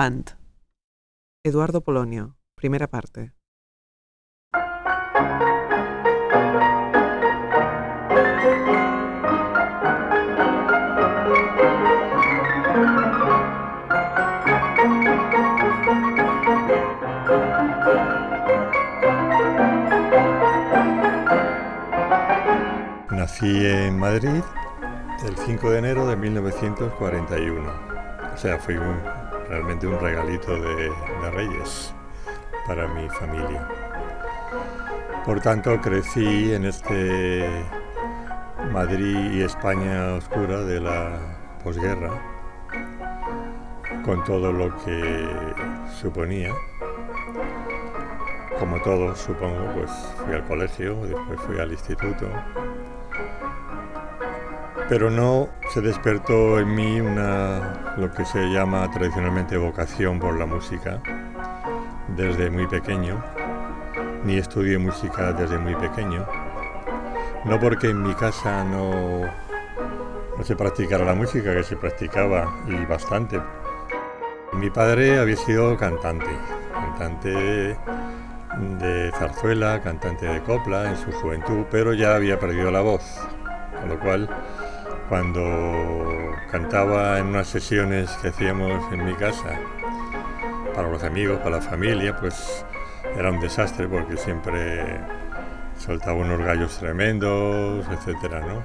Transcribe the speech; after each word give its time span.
Avant. 0.00 0.30
Eduardo 1.44 1.82
Polonio, 1.82 2.38
primera 2.54 2.86
parte. 2.88 3.34
Nací 23.10 23.66
en 23.66 23.98
Madrid 23.98 24.42
el 25.26 25.36
5 25.36 25.70
de 25.70 25.78
enero 25.78 26.06
de 26.06 26.16
1941. 26.16 27.70
O 28.32 28.36
sea, 28.38 28.58
fui 28.58 28.78
realmente 29.50 29.84
un 29.88 29.98
regalito 29.98 30.56
de, 30.56 30.92
Reyes 31.32 31.92
para 32.66 32.86
mi 32.86 33.08
familia. 33.08 33.68
Por 35.24 35.40
tanto, 35.40 35.80
crecí 35.80 36.54
en 36.54 36.64
este 36.64 37.46
Madrid 38.72 39.32
y 39.32 39.42
España 39.42 40.14
oscura 40.14 40.60
de 40.62 40.80
la 40.80 41.18
posguerra, 41.64 42.10
con 44.04 44.22
todo 44.24 44.52
lo 44.52 44.74
que 44.84 45.28
suponía. 46.00 46.54
Como 48.58 48.80
todos, 48.82 49.18
supongo, 49.18 49.72
pues 49.74 49.90
fui 50.24 50.34
al 50.34 50.44
colegio, 50.44 50.94
después 51.06 51.40
fui 51.40 51.58
al 51.58 51.72
instituto, 51.72 52.28
pero 54.90 55.08
no 55.08 55.48
se 55.72 55.80
despertó 55.80 56.58
en 56.58 56.74
mí 56.74 57.00
una 57.00 57.94
lo 57.96 58.10
que 58.10 58.24
se 58.24 58.40
llama 58.48 58.90
tradicionalmente 58.90 59.56
vocación 59.56 60.18
por 60.18 60.36
la 60.36 60.46
música 60.46 61.00
desde 62.08 62.50
muy 62.50 62.66
pequeño, 62.66 63.22
ni 64.24 64.36
estudié 64.36 64.78
música 64.78 65.32
desde 65.32 65.58
muy 65.58 65.76
pequeño. 65.76 66.26
No 67.44 67.60
porque 67.60 67.90
en 67.90 68.02
mi 68.02 68.14
casa 68.14 68.64
no, 68.64 69.20
no 70.36 70.42
se 70.42 70.56
practicara 70.56 71.04
la 71.04 71.14
música, 71.14 71.54
que 71.54 71.62
se 71.62 71.76
practicaba 71.76 72.52
y 72.66 72.84
bastante. 72.84 73.40
Mi 74.54 74.70
padre 74.70 75.20
había 75.20 75.36
sido 75.36 75.76
cantante, 75.76 76.36
cantante 76.72 77.76
de 78.80 79.12
zarzuela, 79.16 79.80
cantante 79.82 80.26
de 80.26 80.42
copla 80.42 80.90
en 80.90 80.96
su 80.96 81.12
juventud, 81.12 81.66
pero 81.70 81.94
ya 81.94 82.16
había 82.16 82.40
perdido 82.40 82.72
la 82.72 82.80
voz, 82.80 83.04
con 83.78 83.88
lo 83.88 84.00
cual 84.00 84.28
cuando 85.10 86.36
cantaba 86.52 87.18
en 87.18 87.26
unas 87.26 87.48
sesiones 87.48 88.08
que 88.22 88.28
hacíamos 88.28 88.80
en 88.92 89.04
mi 89.04 89.12
casa, 89.14 89.58
para 90.72 90.88
los 90.88 91.02
amigos, 91.02 91.40
para 91.40 91.56
la 91.56 91.62
familia, 91.62 92.16
pues 92.16 92.64
era 93.18 93.32
un 93.32 93.40
desastre 93.40 93.88
porque 93.88 94.16
siempre 94.16 95.00
soltaba 95.76 96.14
unos 96.16 96.38
gallos 96.38 96.78
tremendos, 96.78 97.84
etcétera, 97.90 98.38
¿no? 98.40 98.62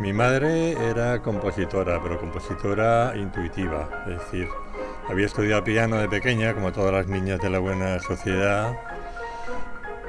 Mi 0.00 0.12
madre 0.12 0.72
era 0.90 1.22
compositora, 1.22 2.02
pero 2.02 2.18
compositora 2.18 3.12
intuitiva, 3.14 3.88
es 4.08 4.18
decir, 4.18 4.48
había 5.08 5.26
estudiado 5.26 5.62
piano 5.62 5.98
de 5.98 6.08
pequeña, 6.08 6.52
como 6.52 6.72
todas 6.72 6.92
las 6.92 7.06
niñas 7.06 7.38
de 7.38 7.48
la 7.48 7.60
buena 7.60 8.00
sociedad, 8.00 8.76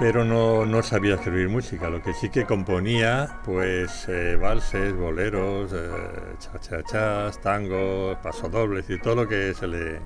pero 0.02 0.26
no, 0.26 0.82
sabía 0.82 1.14
escribir 1.14 1.48
música. 1.48 1.88
Lo 1.88 2.02
que 2.02 2.16
sí 2.16 2.30
que 2.30 2.46
componía, 2.46 3.40
pues 3.46 4.08
eh, 4.10 4.36
valses, 4.36 4.96
boleros, 4.96 5.72
eh, 5.74 5.90
chachachas, 6.40 7.40
tangos, 7.40 8.18
pasodobles 8.18 8.90
y 8.90 8.98
todo 8.98 9.14
lo 9.14 9.28
que 9.28 9.54
se 9.54 9.68
le, 9.68 10.00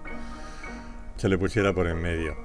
se 1.15 1.29
le 1.29 1.37
pusiera 1.37 1.71
por 1.71 1.87
en 1.87 2.01
medio. 2.01 2.35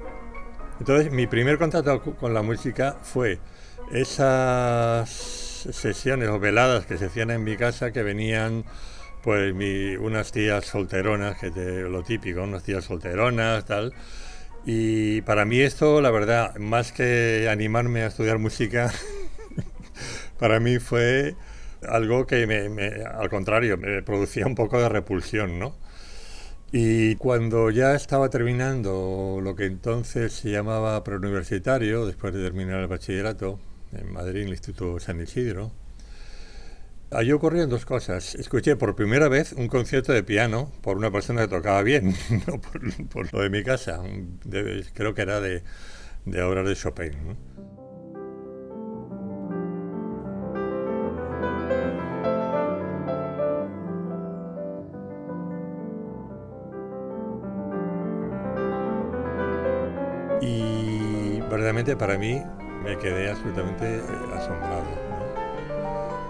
Entonces, 0.79 1.11
mi 1.11 1.27
primer 1.27 1.59
contacto 1.59 2.01
con 2.01 2.33
la 2.33 2.43
música 2.43 2.99
fue 3.03 3.41
esas 3.91 5.11
sesiones 5.11 6.29
o 6.29 6.39
veladas 6.39 6.87
que 6.87 6.99
se 6.99 7.07
hacían 7.07 7.33
en 7.33 7.43
mi 7.43 7.57
casa 7.57 7.91
que 7.91 8.05
venían 8.05 8.65
pues 9.25 9.53
unas 9.99 10.31
tías 10.31 10.67
solteronas, 10.67 11.37
que 11.37 11.49
es 11.49 11.57
lo 11.57 12.05
típico, 12.05 12.45
unas 12.45 12.63
tías 12.63 12.85
solteronas, 12.85 13.65
tal, 13.65 13.93
y 14.67 15.23
para 15.23 15.45
mí 15.45 15.61
esto, 15.61 16.01
la 16.01 16.11
verdad, 16.11 16.57
más 16.57 16.93
que 16.93 17.49
animarme 17.51 18.03
a 18.03 18.07
estudiar 18.07 18.39
música, 18.39 18.93
para 20.39 20.61
mí 20.61 20.79
fue 20.79 21.35
algo 21.89 22.27
que 22.27 22.47
me, 22.47 23.05
al 23.05 23.31
contrario, 23.31 23.79
me 23.79 24.03
producía 24.03 24.47
un 24.47 24.55
poco 24.55 24.81
de 24.81 24.89
repulsión, 24.89 25.59
¿no? 25.59 25.75
Y 26.73 27.17
cuando 27.17 27.71
ya 27.71 27.95
estaba 27.95 28.31
terminando 28.31 29.41
lo 29.43 29.57
que 29.57 29.65
entonces 29.67 30.33
se 30.33 30.51
llamaba 30.51 31.03
preuniversitario, 31.03 32.07
después 32.07 32.33
de 32.33 32.43
terminar 32.43 32.81
el 32.81 32.87
bachillerato 32.87 33.59
en 33.93 34.13
Madrid, 34.13 34.43
en 34.43 34.49
el 34.49 34.53
Instituto 34.53 35.01
San 35.01 35.21
Isidro, 35.21 35.73
Allí 37.13 37.33
ocurrían 37.33 37.69
dos 37.69 37.85
cosas. 37.85 38.37
Escuché 38.37 38.77
por 38.77 38.95
primera 38.95 39.29
vez 39.29 39.53
un 39.53 39.67
concierto 39.67 40.13
de 40.13 40.23
piano 40.23 40.71
por 40.81 40.97
una 40.97 41.11
persona 41.11 41.43
que 41.43 41.49
tocaba 41.49 41.83
bien, 41.83 42.15
no 42.47 42.61
por, 42.61 43.33
lo 43.33 43.43
de 43.43 43.51
mi 43.51 43.65
casa. 43.65 44.01
creo 44.95 45.15
que 45.15 45.23
era 45.23 45.41
de, 45.41 45.65
de 46.25 46.43
obras 46.43 46.69
de 46.69 46.77
Chopin. 46.77 47.37
Y 60.41 61.41
verdaderamente 61.41 61.97
para 61.97 62.17
mí 62.17 62.41
me 62.85 62.97
quedé 62.99 63.31
absolutamente 63.31 63.97
eh, 63.97 64.03
asombrado. 64.33 65.10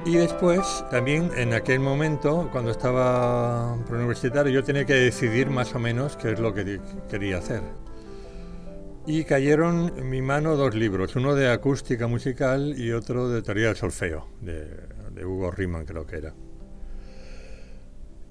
Y 0.06 0.16
después, 0.16 0.83
también 0.91 1.31
en 1.37 1.53
aquel 1.53 1.78
momento, 1.78 2.49
cuando 2.50 2.71
estaba 2.71 3.77
preuniversitario, 3.87 4.50
yo 4.50 4.65
tenía 4.65 4.87
que 4.87 4.94
decidir 4.94 5.50
más 5.50 5.75
o 5.75 5.78
menos 5.78 6.16
qué 6.16 6.33
es 6.33 6.41
lo 6.41 6.55
que 6.55 6.81
quería 7.11 7.38
hacer. 7.38 7.61
Y 9.06 9.25
cayeron 9.25 9.93
en 9.99 10.09
mi 10.09 10.22
mano 10.22 10.56
dos 10.56 10.75
libros, 10.75 11.16
uno 11.16 11.34
de 11.34 11.50
acústica 11.50 12.06
musical 12.06 12.75
y 12.78 12.93
otro 12.93 13.28
de 13.28 13.43
teoría 13.43 13.66
del 13.66 13.77
solfeo, 13.77 14.27
de, 14.41 15.25
Hugo 15.25 15.50
Riemann 15.50 15.84
creo 15.84 16.06
que 16.06 16.17
era. 16.17 16.34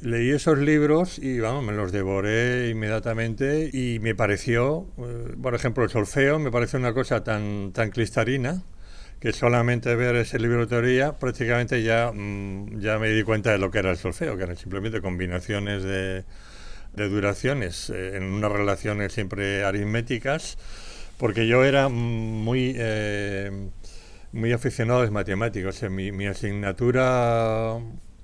Leí 0.01 0.31
esos 0.31 0.57
libros 0.57 1.19
y 1.19 1.39
vamos, 1.39 1.63
me 1.63 1.73
los 1.73 1.91
devoré 1.91 2.69
inmediatamente 2.69 3.69
y 3.71 3.99
me 3.99 4.15
pareció, 4.15 4.87
eh, 4.97 5.35
por 5.39 5.53
ejemplo, 5.53 5.83
el 5.83 5.91
solfeo 5.91 6.39
me 6.39 6.49
parece 6.49 6.77
una 6.77 6.93
cosa 6.93 7.23
tan, 7.23 7.73
tan 7.73 7.91
cristalina 7.91 8.63
que 9.19 9.33
solamente 9.33 9.93
ver 9.95 10.15
ese 10.15 10.39
libro 10.39 10.61
de 10.61 10.67
teoría 10.67 11.13
prácticamente 11.19 11.83
ya, 11.83 12.11
mm, 12.13 12.79
ya 12.79 12.99
me 12.99 13.09
di 13.09 13.23
cuenta 13.23 13.51
de 13.51 13.57
lo 13.57 13.69
que 13.71 13.79
era 13.79 13.91
el 13.91 13.97
solfeo, 13.97 14.37
que 14.37 14.43
eran 14.43 14.55
simplemente 14.55 15.01
combinaciones 15.01 15.83
de, 15.83 16.23
de 16.93 17.09
duraciones 17.09 17.89
eh, 17.89 18.17
en 18.17 18.23
unas 18.23 18.51
relaciones 18.51 19.13
siempre 19.13 19.63
aritméticas, 19.63 20.57
porque 21.17 21.47
yo 21.47 21.65
era 21.65 21.89
muy, 21.89 22.73
eh, 22.77 23.51
muy 24.31 24.53
aficionado 24.53 24.99
a 25.01 25.03
las 25.03 25.11
matemáticas. 25.11 25.83
mi, 25.89 26.11
mi, 26.11 26.27
asignatura 26.27 27.77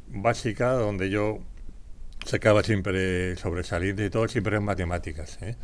básica, 0.07 0.71
donde 0.73 1.09
yo 1.09 1.39
sacaba 2.25 2.63
siempre 2.63 3.35
sobresalir 3.35 3.95
de 3.95 4.09
todo, 4.09 4.27
siempre 4.27 4.57
en 4.57 4.63
matemáticas. 4.63 5.39
¿eh? 5.41 5.55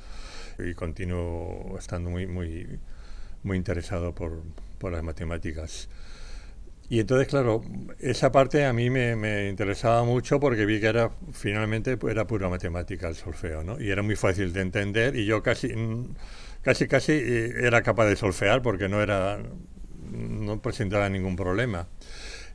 Y 0.59 0.73
continúo 0.73 1.77
estando 1.79 2.09
muy, 2.09 2.27
muy, 2.27 2.79
muy 3.43 3.57
interesado 3.57 4.13
por, 4.13 4.43
por 4.81 4.91
las 4.91 5.03
matemáticas. 5.03 5.87
Y 6.89 6.99
entonces, 6.99 7.27
claro, 7.29 7.61
esa 7.99 8.33
parte 8.33 8.65
a 8.65 8.73
mí 8.73 8.89
me, 8.89 9.47
interesaba 9.47 10.03
mucho 10.03 10.41
porque 10.41 10.65
vi 10.65 10.81
que 10.81 10.87
era 10.87 11.11
finalmente 11.31 11.97
era 12.09 12.27
pura 12.27 12.49
matemática 12.49 13.07
el 13.07 13.15
solfeo, 13.15 13.63
¿no? 13.63 13.79
Y 13.79 13.91
era 13.91 14.01
muy 14.01 14.17
fácil 14.17 14.51
de 14.51 14.59
entender 14.59 15.15
y 15.15 15.25
yo 15.25 15.41
casi, 15.41 15.69
casi, 16.61 16.87
casi 16.87 17.13
eh, 17.13 17.53
era 17.61 17.81
capaz 17.81 18.07
de 18.07 18.17
solfear 18.17 18.61
porque 18.61 18.89
no 18.89 19.01
era, 19.01 19.39
no 20.11 20.61
presentaba 20.61 21.07
ningún 21.07 21.37
problema. 21.37 21.87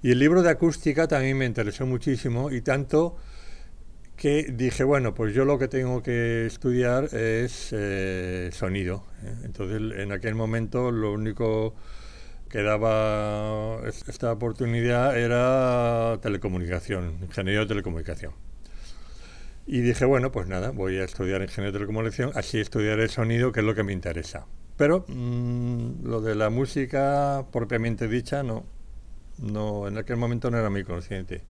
Y 0.03 0.11
el 0.11 0.19
libro 0.19 0.43
de 0.43 0.51
acústica 0.51 1.09
también 1.09 1.39
me 1.39 1.47
interesó 1.47 1.87
muchísimo 1.87 2.51
y 2.51 2.61
tanto 2.61 3.17
que 4.17 4.53
dije, 4.53 4.83
bueno, 4.83 5.15
pues 5.15 5.35
yo 5.35 5.45
lo 5.45 5.59
que 5.59 5.69
tengo 5.69 6.03
que 6.03 6.47
estudiar 6.47 7.05
es 7.15 7.69
eh, 7.73 8.51
sonido. 8.53 9.05
¿eh? 9.23 9.35
Entonces, 9.45 9.99
en 9.99 10.13
aquel 10.13 10.35
momento 10.35 10.91
lo 10.91 11.13
único 11.13 11.75
que 12.49 12.63
daba 12.63 13.81
esta 13.89 14.33
oportunidad 14.33 15.19
era 15.19 16.19
telecomunicación, 16.23 17.19
ingeniería 17.23 17.61
de 17.61 17.67
telecomunicación. 17.67 18.33
Y 19.67 19.81
dije, 19.81 20.05
bueno, 20.05 20.31
pues 20.31 20.47
nada, 20.47 20.71
voy 20.71 20.99
a 20.99 21.05
estudiar 21.05 21.43
ingeniería 21.43 21.73
de 21.73 21.79
telecomunicación, 21.79 22.31
así 22.35 22.61
estudiaré 22.61 23.09
sonido, 23.09 23.51
que 23.51 23.61
es 23.61 23.67
lo 23.67 23.75
que 23.75 23.83
me 23.83 23.93
interesa. 23.93 24.47
Pero 24.77 25.05
mm, 25.09 26.05
lo 26.05 26.21
de 26.21 26.35
la 26.35 26.51
música 26.51 27.47
propiamente 27.51 28.07
dicha, 28.07 28.43
no, 28.43 28.65
no, 29.39 29.89
en 29.89 29.99
aquel 29.99 30.17
momento 30.17 30.51
no 30.51 30.59
era 30.59 30.71
muy 30.71 30.85
consciente. 30.85 31.45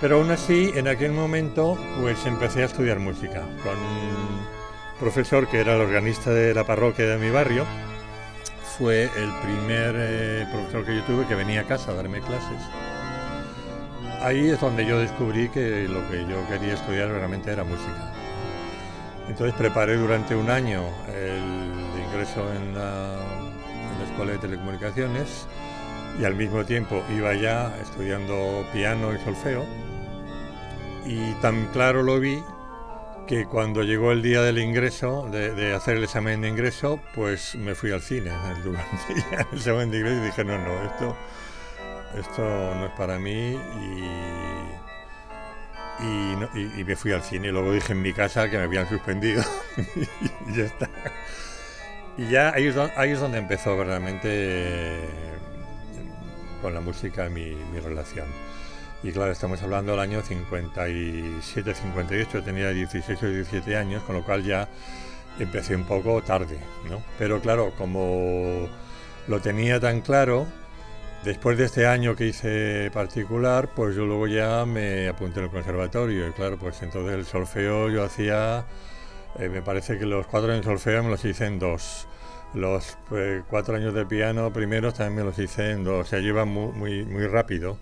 Pero 0.00 0.16
aún 0.16 0.30
así, 0.30 0.70
en 0.74 0.86
aquel 0.86 1.12
momento, 1.12 1.76
pues 2.00 2.24
empecé 2.24 2.62
a 2.62 2.66
estudiar 2.66 3.00
música 3.00 3.42
con 3.64 3.76
un 3.76 4.46
profesor 5.00 5.48
que 5.48 5.60
era 5.60 5.74
el 5.74 5.80
organista 5.80 6.30
de 6.30 6.54
la 6.54 6.64
parroquia 6.64 7.06
de 7.06 7.18
mi 7.18 7.30
barrio. 7.30 7.64
Fue 8.78 9.04
el 9.04 9.32
primer 9.42 9.94
eh, 9.96 10.46
profesor 10.52 10.84
que 10.84 10.96
yo 10.96 11.02
tuve 11.02 11.26
que 11.26 11.34
venía 11.34 11.62
a 11.62 11.64
casa 11.64 11.90
a 11.90 11.94
darme 11.94 12.20
clases. 12.20 12.62
Ahí 14.22 14.50
es 14.50 14.60
donde 14.60 14.86
yo 14.86 14.98
descubrí 14.98 15.48
que 15.48 15.88
lo 15.88 16.08
que 16.08 16.20
yo 16.28 16.46
quería 16.48 16.74
estudiar 16.74 17.08
realmente 17.08 17.50
era 17.50 17.64
música. 17.64 18.12
Entonces 19.28 19.54
preparé 19.56 19.96
durante 19.96 20.34
un 20.34 20.48
año 20.48 20.82
el 21.08 22.02
ingreso 22.06 22.40
en 22.54 22.74
la, 22.74 23.16
Escuela 24.10 24.32
de 24.32 24.38
Telecomunicaciones 24.38 25.46
y 26.20 26.24
al 26.24 26.34
mismo 26.34 26.64
tiempo 26.64 27.02
iba 27.14 27.34
ya 27.34 27.76
estudiando 27.80 28.64
piano 28.72 29.12
y 29.12 29.18
solfeo. 29.24 29.87
Y 31.06 31.32
tan 31.40 31.66
claro 31.68 32.02
lo 32.02 32.20
vi 32.20 32.42
que 33.26 33.44
cuando 33.44 33.82
llegó 33.82 34.12
el 34.12 34.22
día 34.22 34.42
del 34.42 34.58
ingreso, 34.58 35.28
de, 35.30 35.74
hacer 35.74 35.98
el 35.98 36.04
examen 36.04 36.40
de 36.40 36.48
ingreso, 36.48 37.00
pues 37.14 37.54
me 37.56 37.74
fui 37.74 37.92
al 37.92 38.00
cine 38.00 38.30
durante 38.64 39.12
el 39.12 39.58
examen 39.58 39.90
de 39.90 39.98
ingreso 39.98 40.22
y 40.22 40.26
dije, 40.26 40.44
no, 40.44 40.58
no, 40.58 40.82
esto, 40.82 41.16
esto 42.18 42.42
no 42.42 42.86
es 42.86 42.92
para 42.92 43.18
mí 43.18 43.52
y 43.54 44.78
y, 46.00 46.84
me 46.84 46.96
fui 46.96 47.12
al 47.12 47.22
cine. 47.22 47.50
Luego 47.50 47.72
dije 47.72 47.92
en 47.92 48.02
mi 48.02 48.12
casa 48.12 48.48
que 48.48 48.56
me 48.56 48.64
habían 48.64 48.88
suspendido 48.88 49.42
y 50.46 50.56
ya 50.56 50.64
está. 50.64 50.88
Y 52.16 52.28
ya 52.28 52.52
ahí 52.52 52.66
es, 52.66 53.20
donde 53.20 53.38
empezó 53.38 53.76
verdaderamente 53.76 54.28
eh, 54.30 55.08
con 56.62 56.74
la 56.74 56.80
música 56.80 57.28
mi, 57.28 57.54
mi, 57.72 57.80
relación. 57.80 58.26
Y 59.02 59.12
claro, 59.12 59.30
estamos 59.32 59.62
hablando 59.62 59.92
del 59.92 60.00
año 60.00 60.22
57, 60.22 61.74
58, 61.74 62.42
tenía 62.42 62.70
16 62.70 63.22
o 63.22 63.26
17 63.26 63.76
años, 63.76 64.02
con 64.02 64.16
lo 64.16 64.24
cual 64.24 64.42
ya 64.42 64.68
empecé 65.38 65.76
un 65.76 65.84
poco 65.84 66.20
tarde, 66.22 66.58
¿no? 66.90 67.02
Pero 67.18 67.40
claro, 67.40 67.72
como 67.78 68.68
lo 69.28 69.40
tenía 69.40 69.78
tan 69.78 70.00
claro, 70.00 70.46
Después 71.24 71.58
de 71.58 71.64
este 71.64 71.84
año 71.84 72.14
que 72.14 72.26
hice 72.26 72.90
particular, 72.92 73.70
pues 73.74 73.96
yo 73.96 74.06
luego 74.06 74.28
ya 74.28 74.64
me 74.64 75.08
apunté 75.08 75.40
en 75.40 75.46
el 75.46 75.50
conservatorio 75.50 76.28
y 76.28 76.32
claro, 76.32 76.58
pues 76.58 76.80
entonces 76.82 77.12
el 77.14 77.24
solfeo 77.26 77.90
yo 77.90 78.04
hacía, 78.04 78.64
eh, 79.38 79.48
me 79.48 79.60
parece 79.60 79.98
que 79.98 80.06
los 80.06 80.28
cuatro 80.28 80.52
años 80.52 80.64
de 80.64 80.70
solfeo 80.70 81.02
me 81.02 81.10
los 81.10 81.24
hice 81.24 81.46
en 81.46 81.58
dos. 81.58 82.06
Los 82.54 82.96
pues, 83.08 83.42
cuatro 83.50 83.76
años 83.76 83.94
de 83.94 84.06
piano 84.06 84.52
primeros 84.52 84.94
también 84.94 85.16
me 85.16 85.24
los 85.24 85.38
hice 85.38 85.72
en 85.72 85.82
dos, 85.84 86.06
o 86.06 86.08
sea, 86.08 86.20
muy, 86.44 86.72
muy, 86.72 87.04
muy 87.04 87.26
rápido. 87.26 87.78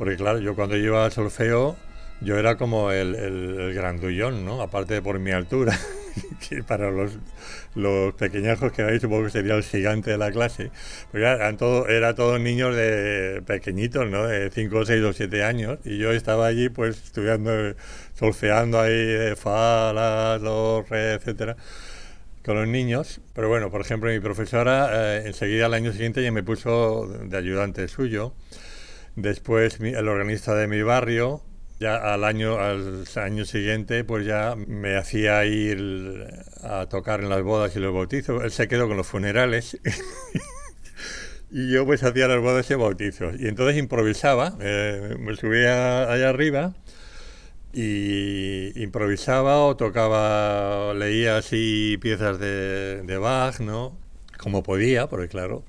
Porque 0.00 0.16
claro, 0.16 0.38
yo 0.38 0.54
cuando 0.54 0.78
iba 0.78 1.04
al 1.04 1.12
solfeo, 1.12 1.76
yo 2.22 2.38
era 2.38 2.56
como 2.56 2.90
el, 2.90 3.14
el, 3.14 3.74
grandullón, 3.74 4.46
¿no? 4.46 4.62
Aparte 4.62 5.02
por 5.02 5.18
mi 5.18 5.30
altura, 5.30 5.78
que 6.48 6.62
para 6.62 6.90
los, 6.90 7.18
los 7.74 8.14
pequeñajos 8.14 8.72
que 8.72 8.82
veis 8.82 9.02
supongo 9.02 9.24
que 9.24 9.30
sería 9.30 9.56
el 9.56 9.62
gigante 9.62 10.12
de 10.12 10.16
la 10.16 10.32
clase. 10.32 10.70
Porque 11.12 11.26
eran 11.26 11.58
todo, 11.58 11.86
era 11.86 12.14
todos 12.14 12.40
niños 12.40 12.74
de 12.74 13.42
pequeñitos, 13.46 14.08
¿no? 14.08 14.26
De 14.26 14.50
5, 14.50 14.86
6 14.86 15.04
o 15.04 15.12
7 15.12 15.44
años. 15.44 15.78
Y 15.84 15.98
yo 15.98 16.12
estaba 16.12 16.46
allí 16.46 16.70
pues 16.70 16.96
estudiando, 17.04 17.74
solfeando 18.14 18.80
ahí 18.80 18.96
de 19.04 19.36
fa, 19.36 19.92
la, 19.92 20.38
do, 20.38 20.82
re, 20.88 21.12
etcétera 21.12 21.58
con 22.42 22.56
los 22.56 22.68
niños. 22.68 23.20
Pero 23.34 23.50
bueno, 23.50 23.70
por 23.70 23.82
ejemplo, 23.82 24.08
mi 24.10 24.18
profesora 24.18 25.18
eh, 25.18 25.24
enseguida 25.26 25.66
al 25.66 25.74
año 25.74 25.92
siguiente 25.92 26.22
ya 26.22 26.32
me 26.32 26.42
puso 26.42 27.06
de 27.06 27.36
ayudante 27.36 27.86
suyo. 27.86 28.32
Después 29.16 29.80
el 29.80 30.08
organista 30.08 30.54
de 30.54 30.68
mi 30.68 30.82
barrio, 30.82 31.42
ya 31.80 31.96
al 31.96 32.24
año, 32.24 32.58
al 32.58 33.04
año 33.16 33.44
siguiente, 33.44 34.04
pues 34.04 34.26
ya 34.26 34.54
me 34.54 34.96
hacía 34.96 35.44
ir 35.46 36.28
a 36.62 36.86
tocar 36.86 37.20
en 37.20 37.30
las 37.30 37.42
bodas 37.42 37.74
y 37.74 37.80
los 37.80 37.94
bautizos. 37.94 38.44
Él 38.44 38.50
se 38.52 38.68
quedó 38.68 38.86
con 38.86 38.96
los 38.96 39.06
funerales. 39.06 39.78
y 41.50 41.72
yo 41.72 41.86
pues 41.86 42.02
hacía 42.02 42.28
las 42.28 42.40
bodas 42.40 42.70
y 42.70 42.74
bautizos. 42.74 43.34
Y 43.40 43.48
entonces 43.48 43.78
improvisaba, 43.78 44.56
eh, 44.60 45.16
me 45.18 45.34
subía 45.36 46.10
allá 46.10 46.28
arriba 46.28 46.74
y 47.72 48.82
improvisaba 48.82 49.64
o 49.64 49.76
tocaba, 49.76 50.92
leía 50.94 51.38
así 51.38 51.98
piezas 52.00 52.38
de, 52.38 53.02
de 53.02 53.18
Bach, 53.18 53.60
¿no? 53.60 53.96
Como 54.38 54.62
podía, 54.62 55.08
porque 55.08 55.28
claro, 55.28 55.64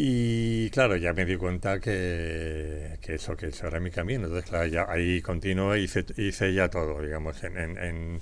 y 0.00 0.70
claro, 0.70 0.96
ya 0.96 1.12
me 1.12 1.24
di 1.24 1.36
cuenta 1.36 1.80
que, 1.80 3.00
eso, 3.02 3.36
que 3.36 3.48
eso 3.48 3.66
era 3.66 3.80
mi 3.80 3.90
camino. 3.90 4.26
Entonces, 4.26 4.48
claro, 4.48 4.66
ya 4.66 4.86
ahí 4.88 5.20
continué, 5.20 5.80
hice, 5.80 6.04
hice 6.16 6.54
ya 6.54 6.68
todo, 6.70 7.02
digamos, 7.02 7.42
en, 7.42 7.56
en, 7.58 8.20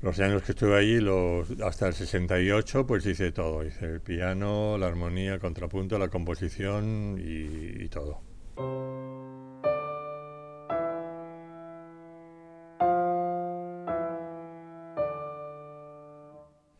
los 0.00 0.18
años 0.20 0.42
que 0.42 0.52
estuve 0.52 0.78
allí, 0.78 1.00
los, 1.00 1.50
hasta 1.60 1.88
el 1.88 1.92
68, 1.92 2.86
pues 2.86 3.04
hice 3.04 3.30
todo. 3.30 3.62
Hice 3.62 3.84
el 3.84 4.00
piano, 4.00 4.78
la 4.78 4.86
armonía, 4.86 5.34
el 5.34 5.40
contrapunto, 5.40 5.98
la 5.98 6.08
composición 6.08 7.18
y, 7.22 7.84
y 7.84 7.88
todo. 7.88 8.22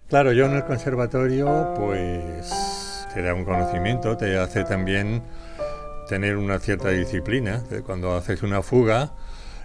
Claro, 0.08 0.32
yo 0.32 0.46
en 0.46 0.54
el 0.54 0.64
conservatorio, 0.64 1.74
pues 1.76 2.91
te 3.14 3.22
da 3.22 3.34
un 3.34 3.44
conocimiento, 3.44 4.16
te 4.16 4.38
hace 4.38 4.64
también 4.64 5.22
tener 6.08 6.36
una 6.36 6.58
cierta 6.58 6.90
disciplina. 6.90 7.62
Cuando 7.86 8.14
haces 8.14 8.42
una 8.42 8.62
fuga, 8.62 9.12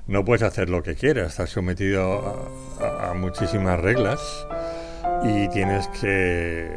no 0.08 0.24
puedes 0.24 0.44
hacer 0.44 0.70
lo 0.70 0.84
que 0.84 0.96
quieras, 0.96 1.32
estás 1.32 1.50
sometido 1.50 2.50
a, 2.80 3.14
muchísimas 3.14 3.80
reglas 3.80 4.48
y 5.24 5.50
tienes 5.50 5.88
que 6.00 6.76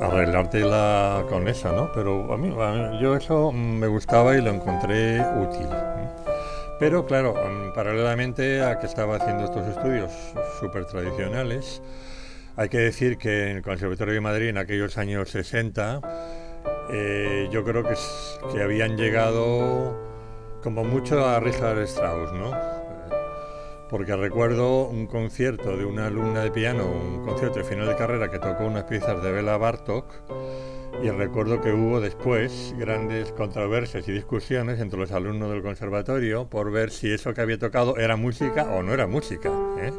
arreglártela 0.00 1.24
con 1.28 1.46
eso, 1.48 1.72
¿no? 1.72 1.92
Pero 1.92 2.32
a 2.32 2.36
mí, 2.36 2.52
yo 3.00 3.16
eso 3.16 3.52
me 3.52 3.86
gustaba 3.86 4.36
y 4.36 4.42
lo 4.42 4.50
encontré 4.50 5.20
útil. 5.20 5.68
Pero 6.78 7.06
claro, 7.06 7.34
paralelamente 7.74 8.62
a 8.62 8.80
que 8.80 8.86
estaba 8.86 9.16
haciendo 9.16 9.44
estos 9.44 9.68
estudios 9.68 10.10
súper 10.58 10.84
tradicionales, 10.86 11.80
hay 12.56 12.68
que 12.68 12.78
decir 12.78 13.18
que 13.18 13.50
en 13.50 13.56
el 13.58 13.62
Conservatorio 13.62 14.14
de 14.14 14.20
Madrid 14.20 14.48
en 14.48 14.58
aquellos 14.58 14.98
años 14.98 15.30
60 15.30 16.00
eh, 16.90 17.48
yo 17.50 17.64
creo 17.64 17.82
que, 17.82 17.94
que, 18.52 18.62
habían 18.62 18.96
llegado 18.96 19.98
como 20.62 20.84
mucho 20.84 21.26
a 21.26 21.40
Richard 21.40 21.78
Strauss, 21.82 22.32
¿no? 22.32 22.52
Porque 23.88 24.14
recuerdo 24.16 24.86
un 24.86 25.06
concierto 25.06 25.76
de 25.76 25.84
una 25.84 26.06
alumna 26.06 26.42
de 26.42 26.50
piano, 26.50 26.86
un 26.86 27.24
concierto 27.24 27.58
de 27.58 27.64
final 27.64 27.86
de 27.86 27.96
carrera 27.96 28.30
que 28.30 28.38
tocó 28.38 28.64
unas 28.64 28.84
piezas 28.84 29.22
de 29.22 29.32
Bela 29.32 29.56
Bartok 29.56 30.06
y 31.00 31.10
recuerdo 31.10 31.60
que 31.60 31.72
hubo 31.72 32.00
después 32.00 32.74
grandes 32.78 33.32
controversias 33.32 34.06
y 34.08 34.12
discusiones 34.12 34.80
entre 34.80 34.98
los 34.98 35.12
alumnos 35.12 35.50
del 35.50 35.62
conservatorio 35.62 36.46
por 36.46 36.70
ver 36.70 36.90
si 36.90 37.12
eso 37.12 37.32
que 37.34 37.40
había 37.40 37.58
tocado 37.58 37.96
era 37.96 38.16
música 38.16 38.64
o 38.64 38.82
no 38.82 38.92
era 38.92 39.06
música. 39.06 39.50
¿eh? 39.78 39.92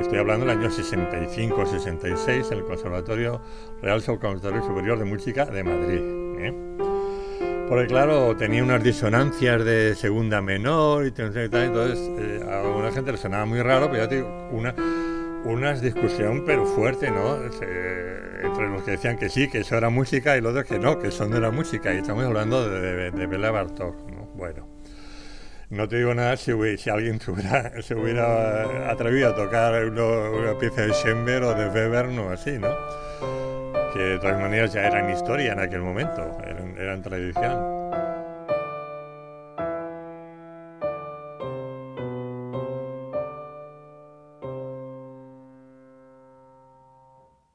Estoy 0.00 0.18
hablando 0.18 0.46
del 0.46 0.58
año 0.58 0.70
65-66 0.70 2.52
en 2.52 2.58
el 2.58 2.64
Conservatorio 2.64 3.40
Real 3.80 4.02
Conservatorio 4.04 4.62
Superior 4.62 4.98
de 4.98 5.04
Música 5.04 5.46
de 5.46 5.64
Madrid. 5.64 6.00
¿eh? 6.40 6.54
Porque 7.68 7.86
claro, 7.86 8.34
tenía 8.36 8.62
unas 8.62 8.82
disonancias 8.82 9.64
de 9.64 9.94
segunda 9.94 10.40
menor 10.40 11.04
y 11.04 11.08
entonces 11.08 11.50
eh, 11.52 12.40
a 12.48 12.60
alguna 12.60 12.90
gente 12.92 13.12
le 13.12 13.18
sonaba 13.18 13.44
muy 13.44 13.60
raro, 13.60 13.90
pero 13.90 14.04
ya 14.04 14.08
te 14.08 14.16
digo, 14.16 14.48
una, 14.52 14.74
una 15.44 15.74
discusión 15.74 16.44
pero 16.44 16.66
fuerte, 16.66 17.10
¿no? 17.10 17.36
entre 17.36 18.68
los 18.68 18.82
que 18.82 18.92
decían 18.92 19.16
que 19.16 19.28
sí, 19.28 19.48
que 19.48 19.60
eso 19.60 19.76
era 19.76 19.90
música 19.90 20.36
y 20.36 20.40
los 20.40 20.50
otros 20.50 20.66
que 20.66 20.78
no, 20.78 20.98
que 20.98 21.08
eso 21.08 21.26
no 21.26 21.36
era 21.36 21.50
música. 21.50 21.92
Y 21.92 21.98
estamos 21.98 22.24
hablando 22.24 22.68
de, 22.68 23.10
de, 23.10 23.26
Bela 23.26 23.50
Bartok, 23.50 24.10
¿no? 24.10 24.26
Bueno. 24.34 24.66
No 25.70 25.86
te 25.86 25.96
digo 25.96 26.14
nada 26.14 26.34
si, 26.38 26.52
si 26.78 26.88
alguien 26.88 27.20
se 27.20 27.30
hubiera, 27.30 27.82
se 27.82 27.94
hubiera, 27.94 28.90
atrevido 28.90 29.28
a 29.28 29.34
tocar 29.34 29.84
una, 29.84 30.58
pieza 30.58 30.82
de 30.82 30.92
Schoenberg 30.92 31.44
o 31.44 31.54
de 31.54 31.68
Weber, 31.68 32.08
no 32.08 32.30
así, 32.30 32.52
¿no? 32.52 32.68
Que 33.92 33.98
de 33.98 34.18
todas 34.18 34.40
maneras 34.40 34.72
ya 34.72 34.86
eran 34.86 35.10
historia 35.10 35.52
en 35.52 35.60
aquel 35.60 35.80
momento, 35.80 36.38
eran, 36.42 36.74
eran 36.78 37.02
tradición. 37.02 37.77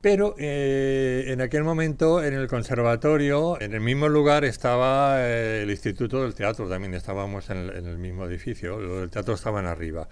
Pero 0.04 0.36
eh, 0.38 1.28
en 1.28 1.40
aquel 1.40 1.64
momento 1.64 2.22
en 2.22 2.34
el 2.34 2.50
conservatorio, 2.50 3.62
en 3.62 3.74
el 3.74 3.80
mismo 3.80 4.10
lugar 4.10 4.44
estaba 4.44 5.26
eh, 5.26 5.62
el 5.64 5.72
Instituto 5.72 6.22
del 6.22 6.36
Teatro, 6.36 6.68
también 6.68 6.94
estábamos 6.94 7.50
en 7.50 7.70
el, 7.70 7.98
mismo 7.98 8.26
edificio, 8.26 9.04
el 9.04 9.10
teatro 9.10 9.34
estaba 9.34 9.62
en 9.62 9.66
arriba. 9.68 10.10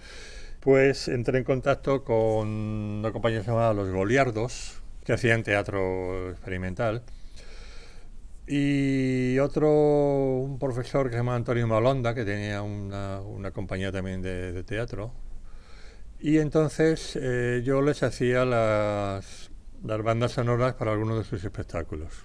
Pues 0.60 1.08
entré 1.08 1.36
en 1.36 1.44
contacto 1.44 2.04
con 2.04 2.48
una 2.48 3.12
compañía 3.12 3.42
llamada 3.42 3.74
Los 3.74 3.90
Goliardos, 3.90 4.80
que 5.04 5.12
hacían 5.12 5.42
teatro 5.42 6.30
experimental. 6.30 7.02
Y 8.46 9.38
otro, 9.40 9.68
un 9.70 10.58
profesor 10.58 11.08
que 11.08 11.12
se 11.12 11.18
llama 11.18 11.34
Antonio 11.34 11.66
Malonda, 11.66 12.14
que 12.14 12.24
tenía 12.24 12.62
una, 12.62 13.20
una 13.20 13.50
compañía 13.50 13.92
también 13.92 14.22
de, 14.22 14.52
de 14.52 14.64
teatro. 14.64 15.12
Y 16.18 16.38
entonces 16.38 17.18
eh, 17.20 17.60
yo 17.62 17.82
les 17.82 18.02
hacía 18.02 18.46
las, 18.46 19.51
las 19.84 20.02
bandas 20.02 20.32
sonoras 20.32 20.74
para 20.74 20.92
algunos 20.92 21.18
de 21.18 21.24
sus 21.24 21.44
espectáculos. 21.44 22.24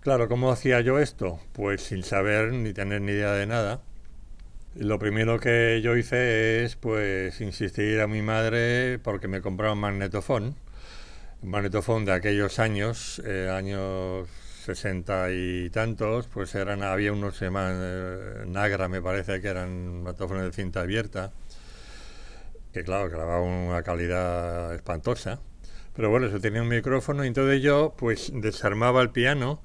Claro, 0.00 0.28
¿cómo 0.28 0.50
hacía 0.50 0.80
yo 0.80 0.98
esto? 0.98 1.40
Pues 1.52 1.82
sin 1.82 2.02
saber 2.02 2.52
ni 2.52 2.72
tener 2.72 3.00
ni 3.00 3.12
idea 3.12 3.32
de 3.32 3.46
nada. 3.46 3.80
Lo 4.74 4.98
primero 4.98 5.40
que 5.40 5.80
yo 5.82 5.96
hice 5.96 6.64
es 6.64 6.76
pues 6.76 7.40
insistir 7.40 8.00
a 8.00 8.06
mi 8.06 8.22
madre 8.22 8.98
porque 9.00 9.26
me 9.26 9.40
compraba 9.40 9.72
un 9.72 9.80
magnetofón. 9.80 10.54
Un 11.42 11.50
magnetofón 11.50 12.04
de 12.04 12.12
aquellos 12.12 12.58
años, 12.58 13.20
eh, 13.24 13.48
años 13.50 14.28
sesenta 14.64 15.30
y 15.32 15.70
tantos, 15.70 16.26
pues 16.26 16.54
eran, 16.54 16.82
había 16.82 17.12
unos 17.12 17.36
se 17.36 17.46
llaman 17.46 17.74
eh, 17.80 18.44
Nagra, 18.46 18.88
me 18.88 19.00
parece 19.00 19.40
que 19.40 19.48
eran 19.48 20.02
magnetofones 20.02 20.44
de 20.44 20.52
cinta 20.52 20.80
abierta, 20.80 21.32
que 22.72 22.84
claro, 22.84 23.08
grababa 23.08 23.40
una 23.40 23.82
calidad 23.82 24.74
espantosa. 24.74 25.40
Pero 25.98 26.10
bueno, 26.10 26.28
eso 26.28 26.38
tenía 26.38 26.62
un 26.62 26.68
micrófono 26.68 27.24
y 27.24 27.26
entonces 27.26 27.60
yo 27.60 27.92
pues 27.98 28.30
desarmaba 28.32 29.02
el 29.02 29.10
piano 29.10 29.60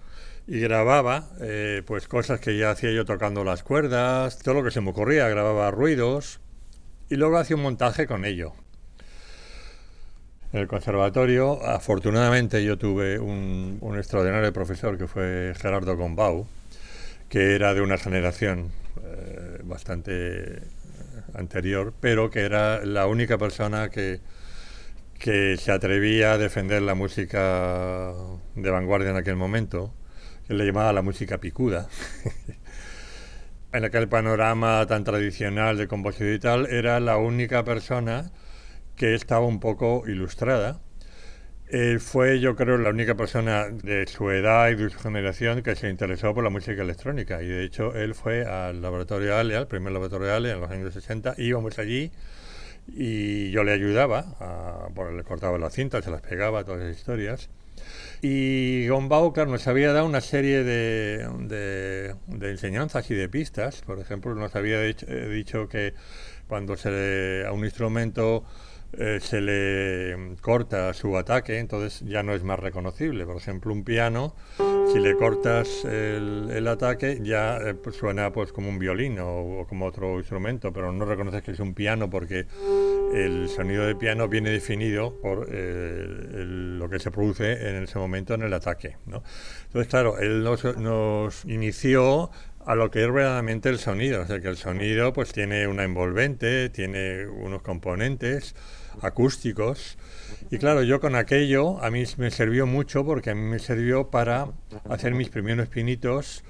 y 0.48 0.62
grababa 0.62 1.30
eh, 1.40 1.84
pues 1.86 2.08
cosas 2.08 2.40
que 2.40 2.58
ya 2.58 2.72
hacía 2.72 2.92
yo 2.92 3.06
tocando 3.06 3.44
las 3.44 3.62
cuerdas, 3.62 4.40
todo 4.40 4.56
lo 4.56 4.64
que 4.64 4.72
se 4.72 4.82
me 4.82 4.90
ocurría, 4.90 5.30
grababa 5.30 5.70
ruidos 5.70 6.40
y 7.08 7.18
luego 7.18 7.38
hacía 7.38 7.56
un 7.56 7.62
montaje 7.62 8.08
con 8.08 8.26
ello. 8.26 8.54
En 10.54 10.62
el 10.62 10.68
conservatorio, 10.68 11.64
afortunadamente 11.64 12.66
yo 12.66 12.80
tuve 12.80 13.20
un, 13.20 13.78
extraordinario 13.96 14.52
profesor 14.52 14.98
que 14.98 15.06
fue 15.06 15.54
Gerardo 15.56 15.96
Gombau, 15.96 16.48
que 17.30 17.54
era 17.54 17.76
de 17.76 17.82
una 17.82 18.00
generación 18.00 18.72
eh, 19.04 19.60
bastante 19.66 20.64
anterior, 21.36 21.94
pero 22.02 22.32
que 22.32 22.40
era 22.40 22.84
la 22.84 23.06
única 23.06 23.38
persona 23.38 23.90
que, 23.90 24.20
que 25.24 25.56
se 25.56 25.72
atrevía 25.72 26.34
a 26.34 26.38
defender 26.38 26.82
la 26.82 26.96
música 26.96 28.12
de 28.56 28.70
vanguardia 28.70 29.12
en 29.12 29.16
aquel 29.16 29.38
momento, 29.38 29.94
que 30.46 30.54
le 30.54 30.66
llamaba 30.66 30.92
la 30.92 31.02
música 31.02 31.38
picuda. 31.38 31.88
en 33.72 33.86
aquel 33.86 34.10
panorama 34.10 34.86
tan 34.86 35.06
tradicional 35.06 35.78
de 35.78 35.88
composición 35.88 36.34
y 36.34 36.40
tal, 36.40 36.66
era 36.66 37.00
la 37.00 37.16
única 37.16 37.64
persona 37.64 38.34
que 38.98 39.16
estaba 39.16 39.46
un 39.46 39.62
poco 39.62 40.04
ilustrada. 40.08 40.82
Él 41.70 42.02
fue, 42.02 42.42
yo 42.42 42.58
creo, 42.58 42.78
la 42.78 42.90
única 42.90 43.16
persona 43.16 43.70
de 43.70 44.06
su 44.08 44.30
edad 44.30 44.72
y 44.72 44.76
de 44.76 44.90
su 44.90 45.00
generación 45.00 45.64
que 45.64 45.78
se 45.78 45.88
interesó 45.90 46.34
por 46.34 46.44
la 46.44 46.50
música 46.50 46.82
electrónica. 46.82 47.42
Y 47.42 47.48
de 47.48 47.64
hecho, 47.64 47.96
él 47.96 48.14
fue 48.14 48.44
al 48.44 48.82
laboratorio 48.82 49.38
ALE, 49.38 49.56
al 49.56 49.68
primer 49.68 49.94
laboratorio 49.94 50.34
ALE 50.34 50.52
en 50.52 50.60
los 50.60 50.70
años 50.70 50.94
60. 50.94 51.36
Íbamos 51.38 51.80
allí 51.80 52.12
y 52.88 53.52
yo 53.52 53.64
le 53.64 53.72
ayudaba, 53.72 54.36
a, 54.40 54.88
bueno, 54.94 55.12
le 55.12 55.24
cortaba 55.24 55.58
las 55.58 55.74
cintas, 55.74 56.06
se 56.06 56.12
las 56.12 56.22
pegaba, 56.22 56.64
todas 56.64 56.82
esas 56.82 56.98
historias. 56.98 57.50
Y 58.22 58.88
Gombau, 58.88 59.34
claro, 59.34 59.52
nos 59.52 59.68
había 59.68 59.92
dado 59.92 60.06
una 60.06 60.22
serie 60.22 60.64
de, 60.64 61.28
de, 61.40 62.16
de 62.28 62.52
enseñanzas 62.52 63.10
y 63.12 63.16
de 63.16 63.28
pistas. 63.28 63.82
Por 63.82 64.00
ejemplo, 64.00 64.34
nos 64.36 64.56
había 64.56 64.80
dicho, 64.82 65.06
eh, 65.10 65.28
dicho 65.28 65.68
que 65.68 65.94
cuando 66.48 66.78
se 66.78 66.92
le, 66.92 67.46
a 67.46 67.52
un 67.52 67.66
instrumento 67.66 68.46
eh, 68.96 69.20
se 69.22 69.42
le 69.42 70.36
corta 70.42 70.94
su 70.94 71.18
ataque, 71.18 71.58
entonces 71.58 72.02
ya 72.08 72.22
no 72.22 72.34
es 72.34 72.44
más 72.44 72.60
reconocible. 72.60 73.26
Por 73.26 73.38
ejemplo, 73.38 73.74
un 73.74 73.84
piano, 73.84 74.36
si 74.92 75.00
le 75.00 75.16
cortas 75.16 75.84
el, 75.86 76.68
ataque, 76.68 77.20
ya 77.22 77.58
eh, 77.58 77.74
pues 77.74 77.96
suena 77.96 78.32
pues 78.32 78.54
como 78.54 78.70
un 78.70 78.78
violín 78.78 79.18
o, 79.20 79.66
como 79.68 79.86
otro 79.86 80.20
instrumento, 80.20 80.72
pero 80.72 80.92
no 80.92 81.06
reconoces 81.06 81.42
que 81.42 81.52
es 81.52 81.60
un 81.60 81.74
piano 81.74 82.10
porque 82.10 82.46
el 83.14 83.50
sonido 83.50 83.86
de 83.86 83.96
piano 83.96 84.28
viene 84.28 84.52
definido 84.52 85.20
por 85.20 85.48
eh, 85.52 86.06
lo 86.08 86.88
que 86.88 87.00
se 87.00 87.10
produce 87.10 87.70
en 87.70 87.84
ese 87.84 87.98
momento 87.98 88.36
en 88.36 88.44
el 88.44 88.54
ataque. 88.54 88.98
¿no? 89.08 89.24
Entonces, 89.66 89.90
claro, 89.90 90.20
él 90.20 90.44
nos, 90.44 90.64
nos 90.78 91.46
inició 91.46 92.30
a 92.66 92.76
lo 92.76 92.92
que 92.92 93.04
es 93.04 93.12
verdaderamente 93.12 93.70
el 93.70 93.80
sonido. 93.80 94.22
O 94.22 94.26
sea, 94.26 94.40
que 94.40 94.48
el 94.48 94.58
sonido 94.58 95.14
pues 95.14 95.34
tiene 95.34 95.68
una 95.68 95.84
envolvente, 95.84 96.70
tiene 96.70 97.28
unos 97.28 97.62
componentes 97.62 98.56
acústicos. 99.02 99.98
Y 100.52 100.58
claro, 100.58 100.84
yo 100.84 101.00
con 101.00 101.16
aquello 101.16 101.84
a 101.84 101.90
mí 101.90 102.04
me 102.18 102.32
sirvió 102.32 102.66
mucho 102.68 103.06
porque 103.06 103.32
a 103.32 103.36
mí 103.36 103.42
me 103.42 103.60
sirvió 103.60 104.10
para 104.10 104.48
hacer 104.90 105.14
mis 105.14 105.30
primeros 105.30 105.68
pinitos 105.68 106.44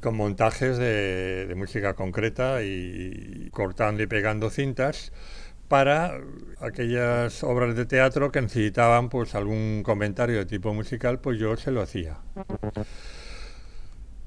con 0.00 0.16
montajes 0.16 0.78
de, 0.78 1.46
de 1.46 1.54
música 1.54 1.94
concreta 1.94 2.62
y 2.62 3.48
cortando 3.52 4.02
y 4.02 4.06
pegando 4.06 4.50
cintas 4.50 5.12
para 5.72 6.20
aquellas 6.60 7.42
obras 7.42 7.74
de 7.74 7.86
teatro 7.86 8.30
que 8.30 8.42
necesitaban 8.42 9.08
pues 9.08 9.34
algún 9.34 9.82
comentario 9.82 10.36
de 10.36 10.44
tipo 10.44 10.74
musical, 10.74 11.18
pues 11.18 11.38
yo 11.38 11.56
se 11.56 11.70
lo 11.70 11.80
hacía. 11.80 12.18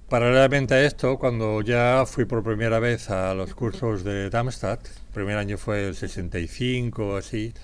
Paralelamente 0.09 0.75
a 0.75 0.85
esto, 0.85 1.17
cuando 1.17 1.62
ya 1.63 2.05
fui 2.05 2.25
por 2.25 2.43
primera 2.43 2.77
vez 2.77 3.09
a 3.09 3.33
los 3.33 3.55
cursos 3.55 4.03
de 4.03 4.29
Darmstadt, 4.29 4.85
el 4.85 5.13
primer 5.13 5.35
año 5.38 5.57
fue 5.57 5.88
el 5.88 5.95
65 5.95 7.07
o 7.07 7.17
así, 7.17 7.55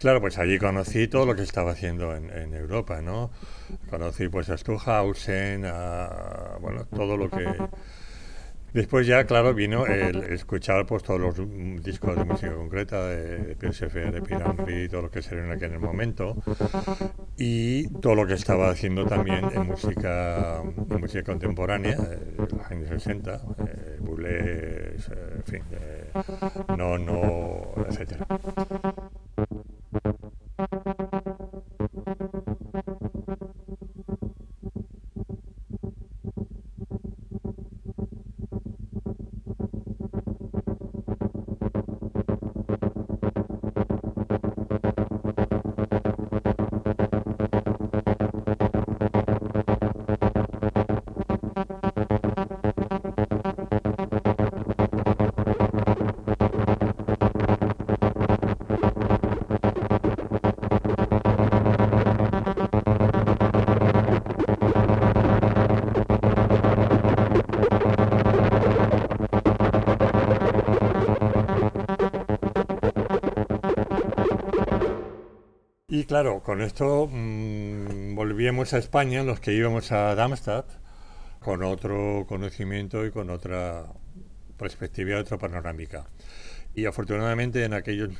claro, 0.00 0.20
pues 0.20 0.36
allí 0.38 0.58
conocí 0.58 1.06
todo 1.06 1.24
lo 1.24 1.36
que 1.36 1.42
estaba 1.42 1.70
haciendo 1.70 2.16
en, 2.16 2.52
Europa, 2.52 3.00
¿no? 3.00 3.30
Conocí 3.90 4.26
pues 4.26 4.50
a 4.50 4.58
Stuhausen, 4.58 5.66
a, 5.66 6.56
bueno, 6.60 6.84
todo 6.86 7.16
lo 7.16 7.30
que 7.30 7.46
Después 8.74 9.06
ya, 9.06 9.24
claro, 9.24 9.54
vino 9.54 9.86
el 9.86 10.24
escuchar 10.24 10.84
pues 10.84 11.04
todos 11.04 11.20
los 11.20 11.36
discos 11.80 12.16
de 12.16 12.24
música 12.24 12.52
concreta 12.52 13.06
de, 13.06 13.54
de 13.54 13.54
PSF, 13.54 13.94
de 13.94 14.20
Piranri, 14.20 14.88
todo 14.88 15.02
lo 15.02 15.10
que 15.12 15.22
se 15.22 15.38
en 15.38 15.52
aquel 15.52 15.78
momento 15.78 16.36
y 17.36 17.86
todo 18.00 18.16
lo 18.16 18.26
que 18.26 18.34
estaba 18.34 18.70
haciendo 18.70 19.06
también 19.06 19.44
en 19.54 19.68
música, 19.68 20.60
en 20.60 21.00
música 21.00 21.22
contemporánea, 21.22 21.92
eh, 21.92 22.36
los 22.36 22.70
años 22.70 22.88
60, 22.88 23.34
eh, 23.34 23.98
Boulez, 24.00 25.08
eh, 25.08 25.34
en 25.36 25.44
fin, 25.44 25.62
eh, 25.70 26.10
no, 26.76 26.98
no, 26.98 27.74
etcétera. 27.88 28.26
Y 75.96 76.06
claro, 76.06 76.42
con 76.42 76.60
esto 76.60 77.08
mmm, 77.08 78.16
volvíamos 78.16 78.74
a 78.74 78.78
España, 78.78 79.22
los 79.22 79.38
que 79.38 79.52
íbamos 79.52 79.92
a 79.92 80.16
Darmstadt, 80.16 80.66
con 81.38 81.62
otro 81.62 82.26
conocimiento 82.28 83.06
y 83.06 83.12
con 83.12 83.30
otra 83.30 83.84
perspectiva, 84.58 85.20
otra 85.20 85.38
panorámica. 85.38 86.08
Y 86.74 86.86
afortunadamente 86.86 87.62
en 87.62 87.74
aquellos, 87.74 88.10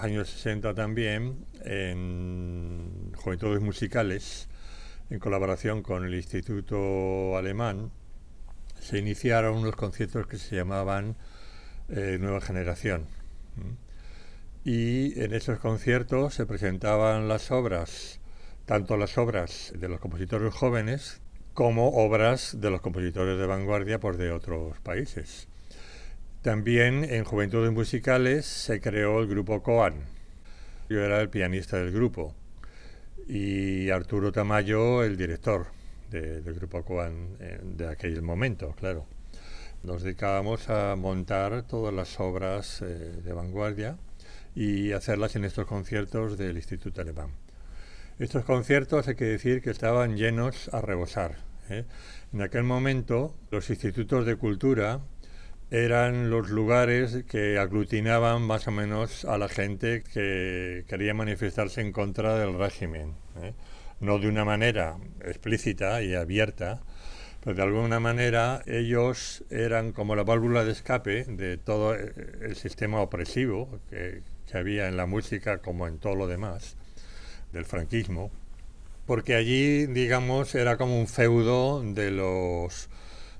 años 0.00 0.30
60 0.30 0.74
también, 0.74 1.44
en 1.64 3.12
Juventudes 3.16 3.60
Musicales, 3.62 4.48
en 5.10 5.18
colaboración 5.18 5.82
con 5.82 6.04
el 6.04 6.14
Instituto 6.14 7.36
Alemán, 7.36 7.90
se 8.78 8.98
iniciaron 8.98 9.56
unos 9.56 9.74
conciertos 9.74 10.28
que 10.28 10.38
se 10.38 10.54
llamaban 10.54 11.16
eh, 11.88 12.16
Nueva 12.20 12.40
Generación. 12.40 13.06
¿Mm? 13.56 13.87
Y 14.64 15.18
en 15.20 15.34
esos 15.34 15.58
conciertos 15.58 16.34
se 16.34 16.46
presentaban 16.46 17.28
las 17.28 17.50
obras, 17.50 18.20
tanto 18.66 18.96
las 18.96 19.16
obras 19.18 19.72
de 19.76 19.88
los 19.88 20.00
compositores 20.00 20.52
jóvenes 20.52 21.20
como 21.54 21.88
obras 21.88 22.60
de 22.60 22.70
los 22.70 22.80
compositores 22.80 23.38
de 23.38 23.46
vanguardia 23.46 23.98
pues, 23.98 24.18
de 24.18 24.30
otros 24.30 24.78
países. 24.80 25.48
También 26.42 27.04
en 27.04 27.24
Juventudes 27.24 27.72
Musicales 27.72 28.46
se 28.46 28.80
creó 28.80 29.20
el 29.20 29.26
grupo 29.26 29.62
Coan. 29.62 29.94
Yo 30.88 31.00
era 31.00 31.20
el 31.20 31.28
pianista 31.28 31.76
del 31.76 31.92
grupo 31.92 32.34
y 33.26 33.90
Arturo 33.90 34.32
Tamayo 34.32 35.02
el 35.02 35.16
director 35.16 35.66
del 36.10 36.54
grupo 36.54 36.84
Coan 36.84 37.36
eh, 37.40 37.60
de 37.62 37.88
aquel 37.88 38.22
momento, 38.22 38.74
claro. 38.78 39.06
Nos 39.82 40.02
dedicábamos 40.02 40.70
a 40.70 40.96
montar 40.96 41.62
todas 41.62 41.92
las 41.92 42.18
obras 42.18 42.82
eh, 42.82 42.84
de 42.84 43.32
vanguardia 43.32 43.96
y 44.58 44.90
hacerlas 44.90 45.36
en 45.36 45.44
estos 45.44 45.66
conciertos 45.66 46.36
del 46.36 46.56
Instituto 46.56 47.00
Alemán. 47.00 47.30
Estos 48.18 48.44
conciertos 48.44 49.06
hay 49.06 49.14
que 49.14 49.26
decir 49.26 49.62
que 49.62 49.70
estaban 49.70 50.16
llenos 50.16 50.68
a 50.72 50.80
rebosar. 50.80 51.36
¿eh? 51.70 51.84
En 52.32 52.42
aquel 52.42 52.64
momento 52.64 53.36
los 53.52 53.70
institutos 53.70 54.26
de 54.26 54.34
cultura 54.34 54.98
eran 55.70 56.28
los 56.28 56.50
lugares 56.50 57.22
que 57.28 57.56
aglutinaban 57.56 58.42
más 58.42 58.66
o 58.66 58.72
menos 58.72 59.24
a 59.24 59.38
la 59.38 59.48
gente 59.48 60.02
que 60.02 60.84
quería 60.88 61.14
manifestarse 61.14 61.80
en 61.80 61.92
contra 61.92 62.36
del 62.36 62.58
régimen. 62.58 63.14
¿eh? 63.40 63.54
No 64.00 64.18
de 64.18 64.26
una 64.26 64.44
manera 64.44 64.96
explícita 65.24 66.02
y 66.02 66.16
abierta, 66.16 66.82
pero 67.44 67.54
de 67.54 67.62
alguna 67.62 68.00
manera 68.00 68.62
ellos 68.66 69.44
eran 69.50 69.92
como 69.92 70.16
la 70.16 70.24
válvula 70.24 70.64
de 70.64 70.72
escape 70.72 71.26
de 71.26 71.58
todo 71.58 71.94
el 71.94 72.56
sistema 72.56 73.00
opresivo 73.00 73.78
que, 73.88 74.22
que 74.50 74.58
había 74.58 74.88
en 74.88 74.96
la 74.96 75.06
música 75.06 75.58
como 75.58 75.86
en 75.86 75.98
todo 75.98 76.14
lo 76.14 76.26
demás 76.26 76.76
del 77.52 77.64
franquismo, 77.64 78.30
porque 79.06 79.34
allí, 79.34 79.86
digamos, 79.86 80.54
era 80.54 80.76
como 80.76 80.98
un 80.98 81.06
feudo 81.06 81.82
de 81.82 82.10
los 82.10 82.88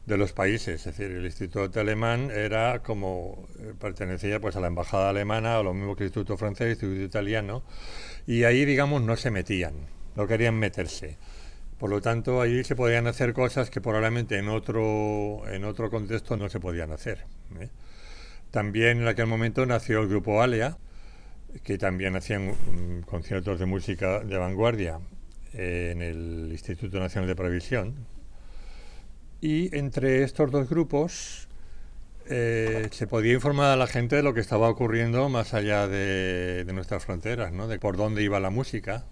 de 0.06 0.16
los 0.16 0.32
países, 0.32 0.86
es 0.86 0.96
decir, 0.96 1.14
el 1.14 1.26
Instituto 1.26 1.78
Alemán 1.78 2.30
era 2.30 2.82
como 2.82 3.46
eh, 3.58 3.74
pertenecía 3.78 4.40
pues 4.40 4.56
a 4.56 4.60
la 4.60 4.68
embajada 4.68 5.10
alemana 5.10 5.58
o 5.58 5.62
lo 5.62 5.74
mismo 5.74 5.96
que 5.96 6.04
el 6.04 6.08
Instituto 6.08 6.38
francés, 6.38 6.64
el 6.64 6.70
Instituto 6.70 7.02
italiano, 7.02 7.62
y 8.26 8.44
ahí, 8.44 8.64
digamos, 8.64 9.02
no 9.02 9.16
se 9.16 9.30
metían, 9.30 9.74
no 10.16 10.26
querían 10.26 10.58
meterse. 10.58 11.18
Por 11.78 11.90
lo 11.90 12.00
tanto, 12.00 12.40
allí 12.40 12.64
se 12.64 12.74
podían 12.74 13.06
hacer 13.06 13.34
cosas 13.34 13.68
que 13.68 13.82
probablemente 13.82 14.38
en 14.38 14.48
otro 14.48 15.42
en 15.46 15.64
otro 15.64 15.90
contexto 15.90 16.38
no 16.38 16.48
se 16.48 16.58
podían 16.58 16.90
hacer. 16.90 17.26
¿eh? 17.60 17.68
También 18.50 19.02
en 19.02 19.08
aquel 19.08 19.26
momento 19.26 19.66
nació 19.66 20.00
el 20.00 20.08
grupo 20.08 20.42
Alea, 20.42 20.78
que 21.62 21.78
también 21.78 22.16
hacían 22.16 22.48
mm, 22.48 23.02
conciertos 23.02 23.58
de 23.58 23.66
música 23.66 24.20
de 24.20 24.36
vanguardia 24.36 25.00
en 25.52 26.02
el 26.02 26.48
Instituto 26.50 27.00
Nacional 27.00 27.28
de 27.28 27.34
Previsión, 27.34 28.06
y 29.40 29.74
entre 29.76 30.24
estos 30.24 30.50
dos 30.50 30.68
grupos 30.68 31.48
eh, 32.30 32.88
se 32.90 33.06
podía 33.06 33.34
informar 33.34 33.70
a 33.70 33.76
la 33.76 33.86
gente 33.86 34.16
de 34.16 34.22
lo 34.22 34.34
que 34.34 34.40
estaba 34.40 34.68
ocurriendo 34.68 35.28
más 35.28 35.54
allá 35.54 35.86
de, 35.86 36.66
nuestras 36.72 37.04
fronteras, 37.04 37.52
¿no? 37.52 37.68
de 37.68 37.78
por 37.78 37.96
dónde 37.96 38.22
iba 38.22 38.40
la 38.40 38.50
música, 38.50 39.06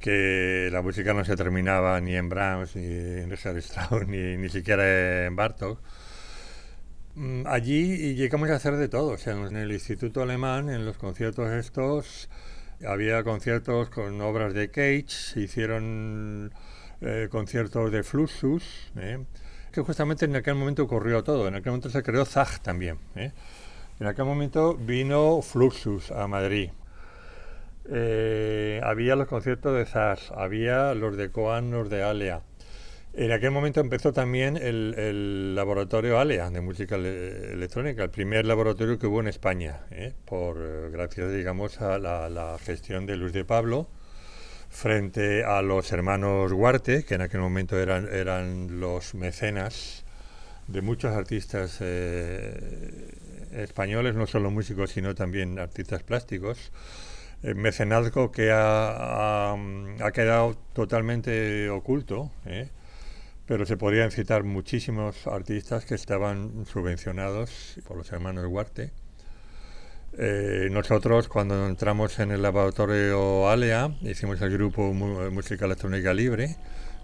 que 0.00 0.68
la 0.72 0.82
música 0.82 1.14
no 1.14 1.24
se 1.24 1.36
terminaba 1.36 2.00
ni 2.00 2.16
en 2.16 2.28
Brahms, 2.28 2.74
ni 2.74 2.84
en 2.84 3.30
Richard 3.30 3.58
Strauss, 3.58 4.06
ni, 4.08 4.36
ni 4.36 4.48
siquiera 4.48 5.26
en 5.26 5.36
Bartok. 5.36 5.78
Mm, 7.16 7.46
allí 7.46 8.14
llegamos 8.16 8.50
a 8.50 8.56
hacer 8.56 8.76
de 8.76 8.88
todo, 8.88 9.12
o 9.12 9.18
sea, 9.18 9.34
en 9.34 9.56
el 9.56 9.70
Instituto 9.70 10.22
Alemán, 10.22 10.68
en 10.68 10.84
los 10.84 10.98
conciertos 10.98 11.48
estos, 11.52 12.28
había 12.84 13.22
conciertos 13.22 13.88
con 13.88 14.20
obras 14.20 14.52
de 14.52 14.70
Cage, 14.70 15.06
se 15.08 15.40
hicieron 15.40 16.52
eh, 17.00 17.28
conciertos 17.30 17.92
de 17.92 18.02
Fluxus, 18.02 18.90
¿eh? 18.96 19.24
que 19.70 19.80
justamente 19.82 20.24
en 20.24 20.34
aquel 20.34 20.56
momento 20.56 20.82
ocurrió 20.82 21.22
todo. 21.22 21.46
En 21.46 21.54
aquel 21.54 21.70
momento 21.70 21.90
se 21.90 22.02
creó 22.02 22.24
Zag 22.24 22.60
también. 22.60 22.98
¿eh? 23.14 23.32
En 24.00 24.06
aquel 24.08 24.24
momento 24.24 24.74
vino 24.74 25.40
Fluxus 25.42 26.10
a 26.10 26.26
Madrid. 26.26 26.70
había 28.82 29.16
los 29.16 29.28
conciertos 29.28 29.76
de 29.76 29.86
Zag, 29.86 30.18
había 30.36 30.94
los 30.94 31.16
de 31.16 31.30
Coan, 31.30 31.70
los 31.70 31.88
de 31.90 32.02
Alea. 32.02 32.42
En 33.16 33.30
aquel 33.30 33.52
momento 33.52 33.78
empezó 33.78 34.12
también 34.12 34.56
el, 34.56 35.54
laboratorio 35.54 36.18
ALEA 36.18 36.50
de 36.50 36.60
música 36.60 36.96
electrónica, 36.96 38.02
el 38.02 38.10
primer 38.10 38.44
laboratorio 38.44 38.98
que 38.98 39.06
hubo 39.06 39.20
en 39.20 39.28
España, 39.28 39.82
por 40.24 40.90
gracias, 40.90 41.32
digamos, 41.32 41.80
a 41.80 41.98
la, 41.98 42.58
gestión 42.58 43.06
de 43.06 43.14
Luis 43.14 43.32
de 43.32 43.44
Pablo, 43.44 43.86
frente 44.68 45.44
a 45.44 45.62
los 45.62 45.92
hermanos 45.92 46.50
Huarte, 46.50 47.04
que 47.04 47.14
en 47.14 47.20
aquel 47.20 47.40
momento 47.40 47.78
eran, 47.78 48.12
eran 48.12 48.80
los 48.80 49.14
mecenas 49.14 50.04
de 50.66 50.82
muchos 50.82 51.14
artistas 51.14 51.78
eh, 51.82 53.12
españoles, 53.52 54.16
no 54.16 54.26
solo 54.26 54.50
músicos, 54.50 54.90
sino 54.90 55.14
también 55.14 55.60
artistas 55.60 56.02
plásticos. 56.02 56.72
Eh, 57.44 57.54
mecenazgo 57.54 58.32
que 58.32 58.50
ha, 58.50 59.52
ha, 59.52 60.12
quedado 60.12 60.56
totalmente 60.72 61.70
oculto, 61.70 62.32
¿eh? 62.46 62.70
Pero 63.46 63.66
se 63.66 63.76
podrían 63.76 64.10
citar 64.10 64.44
muchísimos 64.44 65.26
artistas 65.26 65.84
que 65.84 65.94
estaban 65.94 66.64
subvencionados 66.66 67.78
por 67.86 67.96
los 67.96 68.10
hermanos 68.12 68.46
Huarte 68.46 68.92
eh, 70.16 70.68
nosotros 70.70 71.26
cuando 71.26 71.66
entramos 71.66 72.20
en 72.20 72.30
el 72.30 72.40
laboratorio 72.40 73.48
ALEA 73.48 73.90
hicimos 74.02 74.40
el 74.42 74.50
grupo 74.50 74.92
Música 74.92 75.64
Electrónica 75.64 76.14
Libre, 76.14 76.56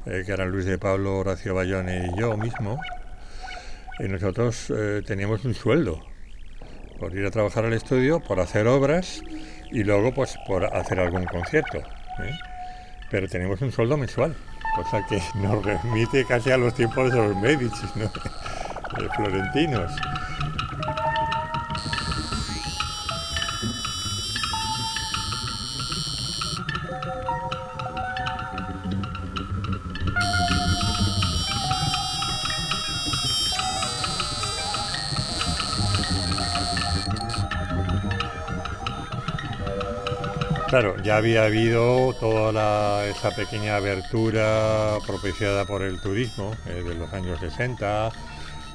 eh, 0.06 0.22
que 0.24 0.32
eran 0.32 0.50
Luis 0.50 0.64
de 0.64 0.78
Pablo, 0.78 1.18
Horacio 1.18 1.54
Bayone 1.54 2.06
y 2.06 2.20
yo 2.20 2.36
mismo. 2.36 2.80
Y 3.98 4.04
nosotros 4.04 4.70
eh, 4.70 5.02
teníamos 5.04 5.44
un 5.44 5.54
sueldo 5.54 6.00
por 7.00 7.14
ir 7.14 7.26
a 7.26 7.30
trabajar 7.32 7.64
al 7.64 7.72
estudio, 7.72 8.20
por 8.20 8.38
hacer 8.38 8.68
obras 8.68 9.22
y 9.72 9.82
luego 9.82 10.14
pues 10.14 10.38
por 10.46 10.64
hacer 10.64 11.00
algún 11.00 11.24
concierto. 11.24 11.82
Pero 13.10 13.28
teníamos 13.28 13.60
un 13.60 13.72
sueldo 13.72 13.96
mensual, 13.96 14.34
cosa 14.76 15.04
que 15.08 15.20
nos 15.34 15.64
remite 15.64 16.24
casi 16.24 16.50
a 16.50 16.56
los 16.56 16.74
tiempos 16.74 17.12
de 17.12 17.18
los 17.18 17.36
Medici, 17.36 17.86
¿no? 17.96 18.10
florentinos. 19.16 19.92
Claro, 40.70 41.02
ya 41.02 41.16
había 41.16 41.46
habido 41.46 42.14
toda 42.20 43.04
esa 43.08 43.34
pequeña 43.34 43.74
abertura 43.74 44.98
propiciada 45.04 45.64
por 45.64 45.82
el 45.82 46.00
turismo 46.00 46.54
eh, 46.68 46.84
de 46.86 46.94
los 46.94 47.12
años 47.12 47.40
60, 47.40 48.12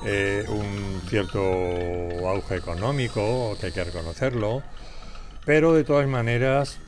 eh, 0.05 0.43
un 0.49 1.01
cierto 1.07 1.39
auge 2.27 2.57
económico, 2.57 3.55
que 3.57 3.67
hay 3.67 3.71
que 3.71 3.85
reconocerlo, 3.85 4.61
pero 5.45 5.71
de 5.71 5.85
todas 5.85 6.05
maneras 6.05 6.79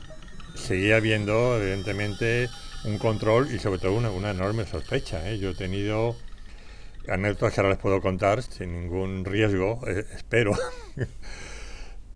seguía 0.54 0.96
habiendo 0.96 1.56
evidentemente 1.56 2.50
un 2.84 2.98
control 2.98 3.50
y 3.50 3.58
sobre 3.60 3.78
todo 3.78 3.94
una, 3.94 4.30
enorme 4.30 4.66
sospecha. 4.66 5.26
¿eh? 5.30 5.38
Yo 5.38 5.52
he 5.52 5.54
tenido 5.54 6.16
anécdotas 7.08 7.54
que 7.54 7.60
ahora 7.62 7.70
les 7.70 7.78
puedo 7.78 8.02
contar 8.02 8.42
sin 8.42 8.74
ningún 8.74 9.24
riesgo, 9.24 9.80
espero. 9.86 10.52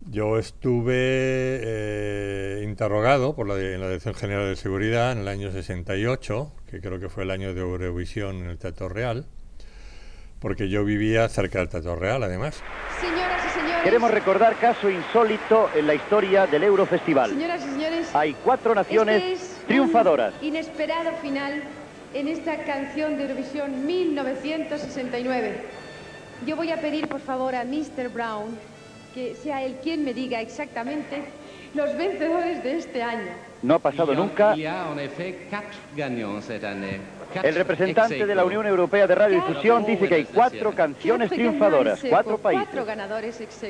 Yo 0.09 0.37
estuve 0.37 0.95
eh, 0.95 2.61
interrogado 2.63 3.35
por 3.35 3.47
la, 3.47 3.55
en 3.57 3.79
la 3.79 3.87
Dirección 3.87 4.13
General 4.13 4.47
de 4.47 4.55
Seguridad 4.55 5.13
en 5.13 5.19
el 5.19 5.27
año 5.29 5.51
68, 5.51 6.51
que 6.69 6.81
creo 6.81 6.99
que 6.99 7.07
fue 7.07 7.23
el 7.23 7.31
año 7.31 7.53
de 7.53 7.61
Eurovisión 7.61 8.43
en 8.43 8.49
el 8.49 8.57
Teatro 8.57 8.89
Real, 8.89 9.25
porque 10.39 10.67
yo 10.67 10.83
vivía 10.83 11.29
cerca 11.29 11.59
del 11.59 11.69
Teatro 11.69 11.95
Real, 11.95 12.21
además. 12.21 12.61
Señoras 12.99 13.45
y 13.45 13.59
señores. 13.59 13.83
Queremos 13.83 14.11
recordar 14.11 14.57
caso 14.57 14.89
insólito 14.89 15.69
en 15.73 15.87
la 15.87 15.95
historia 15.95 16.47
del 16.47 16.63
Eurofestival. 16.63 17.29
Señoras 17.29 17.61
y 17.65 17.69
señores. 17.69 18.13
Hay 18.13 18.35
cuatro 18.43 18.75
naciones 18.75 19.41
este 19.41 19.67
triunfadoras. 19.67 20.33
inesperado 20.41 21.13
final 21.21 21.63
en 22.13 22.27
esta 22.27 22.65
canción 22.65 23.15
de 23.15 23.23
Eurovisión 23.23 23.85
1969. 23.85 25.61
Yo 26.45 26.57
voy 26.57 26.71
a 26.71 26.81
pedir, 26.81 27.07
por 27.07 27.21
favor, 27.21 27.55
a 27.55 27.63
Mr. 27.63 28.09
Brown 28.09 28.72
que 29.13 29.35
sea 29.35 29.63
él 29.63 29.77
quien 29.81 30.03
me 30.03 30.13
diga 30.13 30.41
exactamente 30.41 31.23
los 31.73 31.95
vencedores 31.97 32.63
de 32.63 32.77
este 32.77 33.01
año. 33.01 33.31
No 33.61 33.75
ha 33.75 33.79
pasado 33.79 34.13
nunca. 34.13 34.53
El 34.53 35.15
representante 37.55 38.25
de 38.25 38.35
la 38.35 38.45
Unión 38.45 38.67
Europea 38.67 39.07
de 39.07 39.15
Radiodifusión 39.15 39.85
dice 39.85 40.07
que 40.07 40.15
hay 40.15 40.25
cuatro 40.25 40.73
canciones 40.73 41.29
triunfadoras, 41.29 42.01
cuatro 42.07 42.37
países. 42.37 42.65
Cuatro 42.65 42.85
ganadores 42.85 43.41
ex 43.41 43.61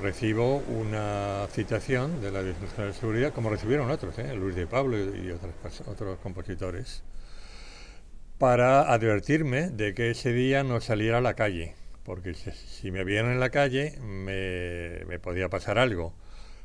Recibo 0.00 0.62
una 0.68 1.46
citación 1.50 2.22
de 2.22 2.30
la 2.30 2.42
Dirección 2.42 2.86
de 2.86 2.92
Seguridad, 2.94 3.32
como 3.32 3.50
recibieron 3.50 3.90
otros, 3.90 4.18
¿eh? 4.18 4.34
Luis 4.34 4.54
de 4.54 4.66
Pablo 4.66 4.96
y 4.96 5.30
otros, 5.30 5.52
otros 5.86 6.18
compositores, 6.22 7.02
para 8.38 8.92
advertirme 8.92 9.70
de 9.70 9.94
que 9.94 10.10
ese 10.10 10.32
día 10.32 10.62
no 10.62 10.80
saliera 10.80 11.18
a 11.18 11.20
la 11.20 11.34
calle 11.34 11.74
porque 12.04 12.34
si 12.34 12.90
me 12.90 13.04
vieron 13.04 13.32
en 13.32 13.40
la 13.40 13.50
calle 13.50 13.98
me, 14.00 15.18
podía 15.20 15.48
pasar 15.48 15.78
algo, 15.78 16.14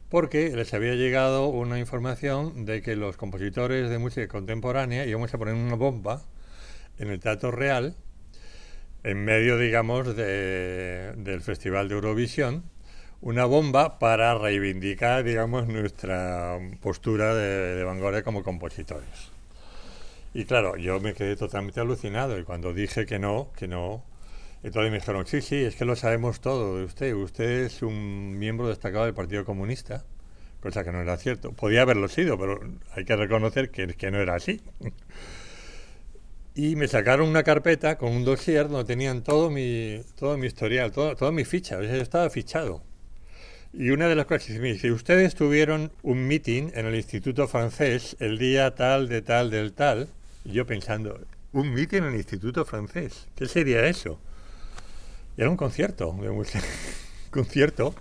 porque 0.10 0.50
les 0.56 0.74
había 0.74 0.96
llegado 0.96 1.48
una 1.48 1.80
información 1.80 2.66
de 2.66 2.82
que 2.82 2.96
los 2.96 3.18
compositores 3.18 3.90
de 3.90 3.98
música 3.98 4.28
contemporánea 4.28 5.06
íbamos 5.06 5.34
a 5.34 5.38
poner 5.38 5.54
una 5.54 5.76
bomba 5.76 6.22
en 6.98 7.10
el 7.10 7.20
Teatro 7.20 7.52
Real, 7.52 7.96
en 9.04 9.24
medio, 9.24 9.58
digamos, 9.58 10.16
del 10.16 11.42
Festival 11.42 11.88
de 11.88 11.96
Eurovisión, 11.96 12.64
una 13.22 13.46
bomba 13.46 14.00
para 14.00 14.38
reivindicar, 14.38 15.24
digamos, 15.24 15.68
nuestra 15.68 16.58
postura 16.82 17.36
de, 17.36 17.76
de 17.76 17.84
vanguardia 17.84 18.24
como 18.24 18.44
compositores. 18.44 19.32
Y 20.34 20.46
claro, 20.46 20.78
yo 20.78 21.00
me 21.00 21.14
quedé 21.14 21.36
totalmente 21.36 21.80
alucinado 21.80 22.38
y 22.38 22.44
cuando 22.44 22.74
dije 22.74 23.06
que 23.06 23.18
no, 23.18 23.52
que 23.56 23.68
no, 23.68 24.04
entonces 24.68 24.92
me 24.92 24.98
dijeron, 25.00 25.26
sí, 25.26 25.42
sí, 25.42 25.56
es 25.56 25.76
que 25.76 25.86
lo 25.86 25.96
sabemos 25.96 26.42
todo 26.42 26.78
de 26.78 26.84
usted. 26.84 27.14
Usted 27.14 27.66
es 27.66 27.82
un 27.82 28.38
miembro 28.38 28.68
destacado 28.68 29.06
del 29.06 29.14
Partido 29.14 29.46
Comunista, 29.46 30.04
cosa 30.62 30.84
que 30.84 30.92
no 30.92 31.02
era 31.02 31.16
cierto. 31.18 31.54
Podía 31.54 31.84
haberlo 31.84 32.10
sido, 32.10 32.38
pero 32.38 32.60
hay 32.92 33.06
que 33.06 33.16
reconocer 33.16 33.72
que, 33.72 33.88
que 33.88 34.12
no 34.12 34.20
era 34.20 34.36
así. 34.36 34.62
y 36.54 36.76
me 36.76 36.90
sacaron 36.90 37.30
una 37.30 37.44
carpeta 37.44 37.98
con 37.98 38.12
un 38.12 38.26
dossier 38.26 38.68
donde 38.68 38.84
tenían 38.84 39.24
todo 39.24 39.50
mi, 39.50 40.02
todo 40.16 40.38
mi 40.38 40.48
historial, 40.48 40.92
todo, 40.92 41.16
toda 41.16 41.32
mi 41.32 41.46
ficha. 41.46 41.80
estaba 41.82 42.30
fichado. 42.30 42.84
Y 43.72 43.92
una 43.92 44.10
de 44.10 44.16
las 44.16 44.26
cosas 44.26 44.50
me 44.60 44.74
dice, 44.74 44.92
ustedes 44.92 45.34
tuvieron 45.36 45.94
un 46.02 46.28
meeting 46.28 46.72
en 46.74 46.88
el 46.88 46.96
Instituto 46.96 47.48
Francés 47.48 48.18
el 48.20 48.38
día 48.38 48.76
tal, 48.76 49.08
de 49.08 49.22
tal, 49.22 49.50
del 49.50 49.72
tal. 49.72 50.10
Y 50.44 50.52
yo 50.52 50.66
pensando, 50.66 51.22
un 51.54 51.74
meeting 51.74 52.00
en 52.00 52.06
el 52.06 52.16
Instituto 52.16 52.66
Francés, 52.66 53.28
¿qué 53.36 53.46
sería 53.46 53.86
eso? 53.88 54.20
Era 55.38 55.50
un 55.50 55.58
concierto, 55.58 56.10
un 56.10 56.44
concierto. 57.30 57.94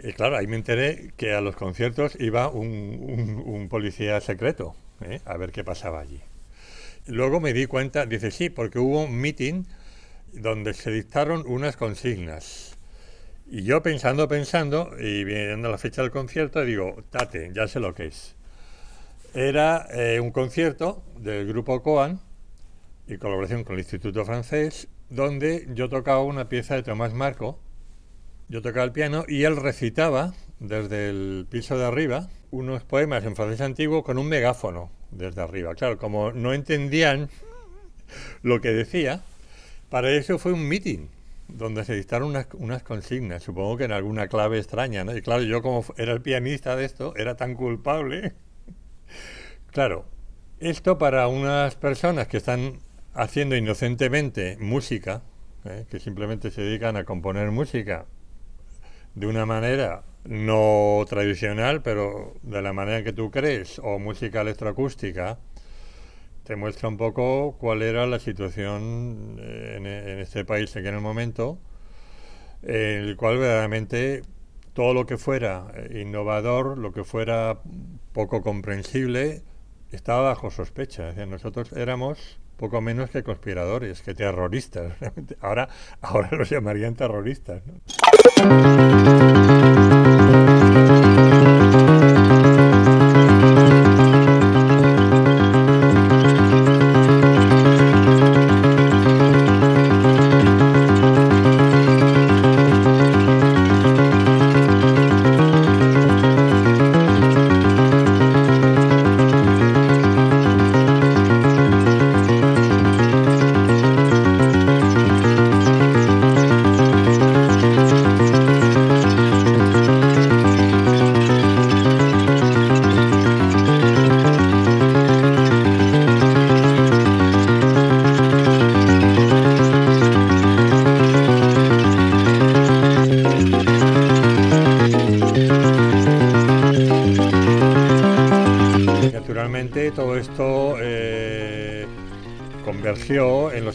Y 0.00 0.12
claro, 0.12 0.36
ahí 0.36 0.46
me 0.46 0.56
enteré 0.56 1.12
que 1.16 1.34
a 1.34 1.40
los 1.40 1.56
conciertos 1.56 2.16
iba 2.20 2.48
un, 2.48 3.66
policía 3.68 4.20
secreto, 4.20 4.76
¿eh? 5.00 5.20
a 5.24 5.36
ver 5.36 5.50
qué 5.50 5.64
pasaba 5.64 6.00
allí. 6.00 6.22
Luego 7.06 7.40
me 7.40 7.52
di 7.52 7.66
cuenta, 7.66 8.06
dice 8.06 8.30
sí, 8.30 8.48
porque 8.48 8.78
hubo 8.78 9.02
un 9.02 9.16
meeting 9.16 9.64
donde 10.32 10.72
se 10.74 10.92
dictaron 10.92 11.44
unas 11.46 11.76
consignas. 11.76 12.76
Y 13.50 13.64
yo 13.64 13.82
pensando, 13.82 14.28
pensando, 14.28 14.90
y 15.00 15.24
viendo 15.24 15.70
la 15.70 15.78
fecha 15.78 16.02
del 16.02 16.10
concierto, 16.10 16.64
digo, 16.64 17.02
tate, 17.10 17.50
ya 17.52 17.66
sé 17.66 17.80
lo 17.80 17.94
que 17.94 18.06
es. 18.06 18.36
Era 19.34 19.86
eh, 19.90 20.20
un 20.20 20.30
concierto 20.30 21.02
del 21.18 21.48
grupo 21.48 21.82
Coan, 21.82 22.20
y 23.08 23.16
colaboración 23.16 23.64
con 23.64 23.74
el 23.74 23.80
Instituto 23.80 24.24
Francés, 24.24 24.88
donde 25.10 25.66
yo 25.74 25.88
tocaba 25.88 26.22
una 26.22 26.48
pieza 26.48 26.74
de 26.74 26.82
Tomás 26.82 27.14
Marco, 27.14 27.58
yo 28.48 28.62
tocaba 28.62 28.84
el 28.84 28.92
piano 28.92 29.24
y 29.28 29.44
él 29.44 29.56
recitaba 29.56 30.34
desde 30.58 31.10
el 31.10 31.46
piso 31.50 31.78
de 31.78 31.84
arriba 31.84 32.28
unos 32.50 32.84
poemas 32.84 33.24
en 33.24 33.36
francés 33.36 33.60
antiguo 33.60 34.02
con 34.02 34.18
un 34.18 34.28
megáfono 34.28 34.90
desde 35.10 35.42
arriba. 35.42 35.74
Claro, 35.74 35.98
como 35.98 36.32
no 36.32 36.52
entendían 36.54 37.28
lo 38.42 38.60
que 38.60 38.70
decía, 38.70 39.22
para 39.90 40.10
eso 40.10 40.38
fue 40.38 40.52
un 40.52 40.66
meeting 40.66 41.08
donde 41.48 41.84
se 41.84 41.94
dictaron 41.94 42.34
unas, 42.58 42.82
consignas, 42.82 43.42
supongo 43.42 43.78
que 43.78 43.84
en 43.84 43.92
alguna 43.92 44.28
clave 44.28 44.58
extraña, 44.58 45.04
¿no? 45.04 45.16
Y 45.16 45.22
claro, 45.22 45.42
yo 45.42 45.62
como 45.62 45.84
era 45.96 46.12
el 46.12 46.20
pianista 46.20 46.76
de 46.76 46.84
esto, 46.84 47.14
era 47.16 47.36
tan 47.36 47.54
culpable. 47.54 48.34
claro, 49.72 50.04
esto 50.60 50.98
para 50.98 51.28
unas 51.28 51.74
personas 51.76 52.28
que 52.28 52.36
están 52.36 52.80
haciendo 53.18 53.56
inocentemente 53.56 54.56
música, 54.60 55.22
¿eh? 55.64 55.86
que 55.90 55.98
simplemente 55.98 56.52
se 56.52 56.62
dedican 56.62 56.96
a 56.96 57.04
componer 57.04 57.50
música 57.50 58.06
de 59.16 59.26
una 59.26 59.44
manera 59.44 60.04
no 60.24 61.04
tradicional, 61.08 61.82
pero 61.82 62.34
de 62.42 62.62
la 62.62 62.72
manera 62.72 63.02
que 63.02 63.12
tú 63.12 63.32
crees, 63.32 63.80
o 63.80 63.98
música 63.98 64.42
electroacústica, 64.42 65.38
te 66.44 66.54
muestra 66.54 66.88
un 66.88 66.96
poco 66.96 67.56
cuál 67.58 67.82
era 67.82 68.06
la 68.06 68.20
situación 68.20 69.36
eh, 69.40 69.74
en, 69.76 69.86
en 69.86 70.18
este 70.20 70.44
país 70.44 70.74
en 70.76 70.86
el 70.86 71.00
momento, 71.00 71.58
en 72.62 73.02
el 73.02 73.16
cual 73.16 73.38
verdaderamente 73.38 74.22
todo 74.74 74.94
lo 74.94 75.06
que 75.06 75.18
fuera 75.18 75.66
eh, 75.74 76.02
innovador, 76.02 76.78
lo 76.78 76.92
que 76.92 77.02
fuera 77.02 77.58
poco 78.12 78.42
comprensible, 78.42 79.42
estaba 79.90 80.22
bajo 80.22 80.52
sospecha. 80.52 81.12
nosotros 81.26 81.72
éramos 81.72 82.38
poco 82.58 82.80
menos 82.80 83.08
que 83.08 83.22
conspiradores, 83.22 84.02
que 84.02 84.14
terroristas. 84.14 84.92
Ahora, 85.40 85.68
ahora 86.02 86.28
los 86.32 86.50
llamarían 86.50 86.94
terroristas. 86.94 87.62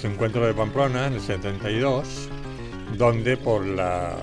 Encuentro 0.06 0.46
de 0.46 0.54
Pamplona 0.54 1.08
en 1.08 1.14
el 1.14 1.22
72, 1.22 2.30
donde 2.96 3.38
por 3.38 3.66
la, 3.66 4.14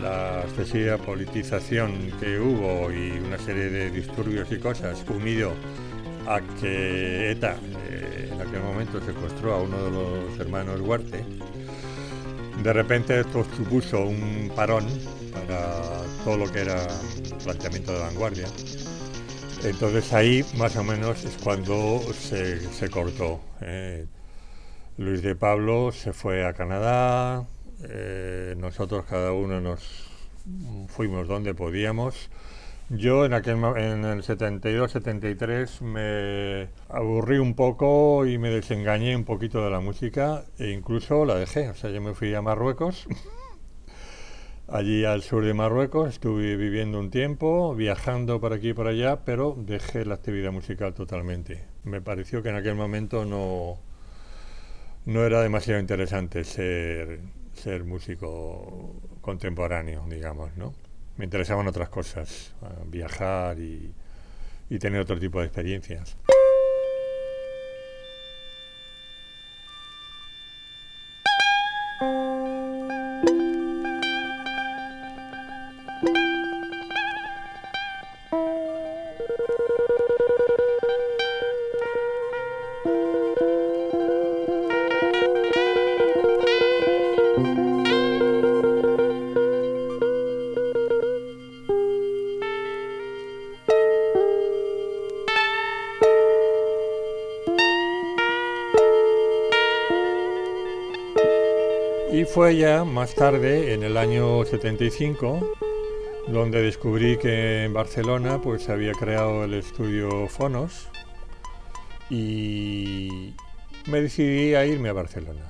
la 0.00 0.42
excesiva 0.42 0.98
politización 0.98 2.12
que 2.20 2.38
hubo 2.38 2.92
y 2.92 3.18
una 3.18 3.38
serie 3.38 3.70
de 3.70 3.90
disturbios 3.90 4.52
y 4.52 4.58
cosas, 4.58 5.04
unido 5.08 5.52
a 6.28 6.40
que 6.60 7.32
ETA 7.32 7.56
eh, 7.90 8.30
en 8.32 8.40
aquel 8.40 8.60
momento 8.60 9.00
secuestró 9.04 9.54
a 9.54 9.62
uno 9.62 9.82
de 9.82 9.90
los 9.90 10.38
hermanos 10.38 10.80
Huarte, 10.80 11.24
de 12.62 12.72
repente 12.72 13.18
esto 13.18 13.44
supuso 13.56 14.04
un 14.04 14.52
parón 14.54 14.86
para 15.32 15.82
todo 16.24 16.36
lo 16.36 16.52
que 16.52 16.60
era 16.60 16.86
planteamiento 17.42 17.92
de 17.92 17.98
vanguardia. 17.98 18.46
Entonces 19.64 20.12
ahí 20.12 20.44
más 20.56 20.76
o 20.76 20.82
menos 20.82 21.24
es 21.24 21.36
cuando 21.42 22.00
se, 22.12 22.90
cortó. 22.90 23.40
Eh, 23.60 24.06
Luis 24.98 25.22
de 25.22 25.36
Pablo 25.36 25.92
se 25.92 26.12
fue 26.12 26.44
a 26.44 26.52
Canadá, 26.52 27.46
eh, 27.84 28.54
nosotros 28.58 29.04
cada 29.08 29.32
uno 29.32 29.60
nos 29.60 30.08
fuimos 30.88 31.28
donde 31.28 31.54
podíamos. 31.54 32.28
Yo 32.90 33.24
en 33.24 33.32
aquel 33.32 33.56
en 33.76 34.04
el 34.04 34.22
72-73 34.22 35.80
me 35.80 36.68
aburrí 36.88 37.38
un 37.38 37.54
poco 37.54 38.26
y 38.26 38.38
me 38.38 38.50
desengañé 38.50 39.16
un 39.16 39.24
poquito 39.24 39.64
de 39.64 39.70
la 39.70 39.80
música 39.80 40.44
e 40.58 40.70
incluso 40.70 41.24
la 41.24 41.36
dejé. 41.36 41.70
O 41.70 41.74
sea, 41.74 41.90
yo 41.90 42.02
me 42.02 42.14
fui 42.14 42.34
a 42.34 42.42
Marruecos, 42.42 43.06
allí 44.68 45.04
al 45.04 45.22
sur 45.22 45.44
de 45.44 45.54
Marruecos, 45.54 46.08
estuve 46.08 46.56
viviendo 46.56 46.98
un 46.98 47.10
tiempo, 47.10 47.74
viajando 47.74 48.40
por 48.40 48.52
aquí 48.52 48.70
y 48.70 48.74
por 48.74 48.86
allá, 48.86 49.24
pero 49.24 49.54
dejé 49.58 50.04
la 50.04 50.14
actividad 50.14 50.52
musical 50.52 50.94
totalmente. 50.94 51.64
Me 51.84 52.00
pareció 52.00 52.42
que 52.42 52.50
en 52.50 52.56
aquel 52.56 52.74
momento 52.74 53.24
no, 53.24 53.78
no 55.06 55.24
era 55.24 55.42
demasiado 55.42 55.80
interesante 55.80 56.44
ser, 56.44 57.20
ser 57.52 57.84
músico 57.84 58.94
contemporáneo, 59.20 60.04
digamos, 60.08 60.56
¿no? 60.56 60.74
Me 61.16 61.24
interesaban 61.24 61.66
otras 61.66 61.88
cosas, 61.90 62.54
ah, 62.62 62.70
viajar 62.86 63.58
y, 63.58 63.92
y 64.70 64.78
tener 64.78 65.00
otro 65.00 65.18
tipo 65.18 65.40
de 65.40 65.46
experiencias. 65.46 66.16
Fue 102.32 102.56
ya 102.56 102.84
más 102.84 103.14
tarde, 103.14 103.74
en 103.74 103.82
el 103.82 103.98
año 103.98 104.42
75, 104.46 105.54
donde 106.28 106.62
descubrí 106.62 107.18
que 107.18 107.64
en 107.64 107.74
Barcelona 107.74 108.40
pues 108.40 108.62
se 108.62 108.72
había 108.72 108.92
creado 108.92 109.44
el 109.44 109.52
estudio 109.52 110.28
Fonos 110.28 110.88
y 112.08 113.34
me 113.86 114.00
decidí 114.00 114.54
a 114.54 114.64
irme 114.64 114.88
a 114.88 114.94
Barcelona. 114.94 115.42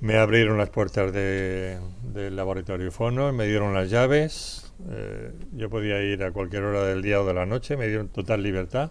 Me 0.00 0.18
abrieron 0.18 0.58
las 0.58 0.68
puertas 0.68 1.14
del 1.14 2.36
laboratorio 2.36 2.92
Fonos, 2.92 3.32
me 3.32 3.46
dieron 3.46 3.72
las 3.72 3.88
llaves, 3.88 4.70
eh, 4.90 5.32
yo 5.52 5.70
podía 5.70 6.02
ir 6.02 6.24
a 6.24 6.32
cualquier 6.32 6.64
hora 6.64 6.84
del 6.84 7.00
día 7.00 7.22
o 7.22 7.24
de 7.24 7.32
la 7.32 7.46
noche, 7.46 7.78
me 7.78 7.88
dieron 7.88 8.08
total 8.08 8.42
libertad. 8.42 8.90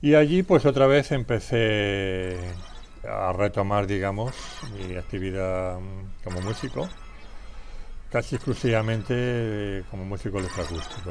Y 0.00 0.14
allí 0.14 0.44
pues 0.44 0.66
otra 0.66 0.86
vez 0.86 1.10
empecé 1.10 2.36
a 3.08 3.32
retomar, 3.32 3.86
digamos, 3.86 4.34
mi 4.72 4.96
actividad 4.96 5.78
como 6.24 6.40
músico 6.40 6.88
casi 8.10 8.36
exclusivamente 8.36 9.14
eh, 9.16 9.84
como 9.90 10.04
músico 10.04 10.38
electroacústico. 10.38 11.10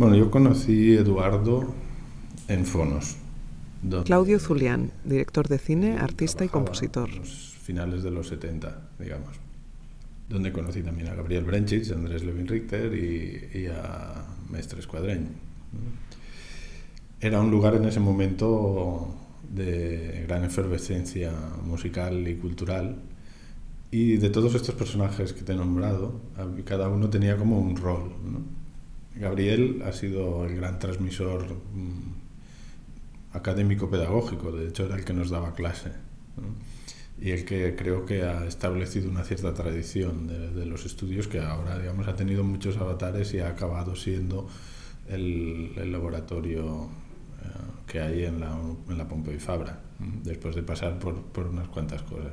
Bueno, 0.00 0.16
yo 0.16 0.30
conocí 0.30 0.96
a 0.96 1.00
Eduardo 1.00 1.74
en 2.48 2.64
Fonos. 2.64 3.18
Claudio 4.06 4.38
Zulián, 4.38 4.92
director 5.04 5.46
de 5.46 5.58
cine, 5.58 5.98
artista 5.98 6.42
y 6.42 6.48
compositor. 6.48 7.10
Los 7.14 7.54
finales 7.62 8.02
de 8.02 8.10
los 8.10 8.28
70, 8.28 8.92
digamos. 8.98 9.36
Donde 10.26 10.52
conocí 10.52 10.82
también 10.82 11.08
a 11.08 11.14
Gabriel 11.14 11.44
Brenchich, 11.44 11.90
a 11.90 11.96
Andrés 11.96 12.24
Levin 12.24 12.48
Richter 12.48 12.94
y, 12.94 13.66
a 13.66 14.24
Mestre 14.48 14.80
Escuadreñ. 14.80 15.26
Era 17.20 17.42
un 17.42 17.50
lugar 17.50 17.74
en 17.74 17.84
ese 17.84 18.00
momento 18.00 19.14
de 19.54 20.24
gran 20.26 20.44
efervescencia 20.44 21.30
musical 21.62 22.26
y 22.26 22.36
cultural. 22.36 22.96
Y 23.90 24.16
de 24.16 24.30
todos 24.30 24.54
estos 24.54 24.74
personajes 24.74 25.34
que 25.34 25.42
te 25.42 25.52
he 25.52 25.56
nombrado, 25.56 26.22
cada 26.64 26.88
uno 26.88 27.10
tenía 27.10 27.36
como 27.36 27.60
un 27.60 27.76
rol. 27.76 28.14
¿no? 28.24 28.59
Gabriel 29.16 29.82
ha 29.84 29.92
sido 29.92 30.44
el 30.44 30.56
gran 30.56 30.78
transmisor 30.78 31.44
mm, 31.74 33.36
académico-pedagógico, 33.36 34.52
de 34.52 34.68
hecho 34.68 34.86
era 34.86 34.96
el 34.96 35.04
que 35.04 35.12
nos 35.12 35.30
daba 35.30 35.54
clase. 35.54 35.92
y 37.20 37.32
el 37.32 37.44
que 37.44 37.76
creo 37.76 38.06
que 38.06 38.22
ha 38.22 38.46
establecido 38.46 39.10
una 39.10 39.24
cierta 39.24 39.52
tradición 39.52 40.26
de, 40.26 40.64
los 40.64 40.86
estudios 40.86 41.28
que 41.28 41.40
ahora 41.40 41.78
digamos 41.78 42.08
ha 42.08 42.16
tenido 42.16 42.44
muchos 42.44 42.78
avatares 42.78 43.34
y 43.34 43.40
ha 43.40 43.48
acabado 43.48 43.94
siendo 43.94 44.48
el, 45.08 45.92
laboratorio 45.92 46.84
eh, 47.42 47.48
que 47.86 48.00
hay 48.00 48.24
en 48.24 48.40
la, 48.40 48.58
en 48.88 48.96
la 48.96 49.06
Pompeu 49.06 49.38
Fabra 49.38 49.80
después 50.24 50.54
de 50.54 50.62
pasar 50.62 50.98
por, 50.98 51.20
por 51.24 51.46
unas 51.46 51.68
cuantas 51.68 52.02
cosas. 52.02 52.32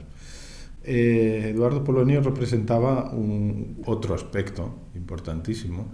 Eh, 0.84 1.50
Eduardo 1.54 1.84
Polonio 1.84 2.22
representaba 2.22 3.12
un, 3.12 3.82
otro 3.86 4.16
aspecto 4.16 4.74
importantísimo 4.96 5.92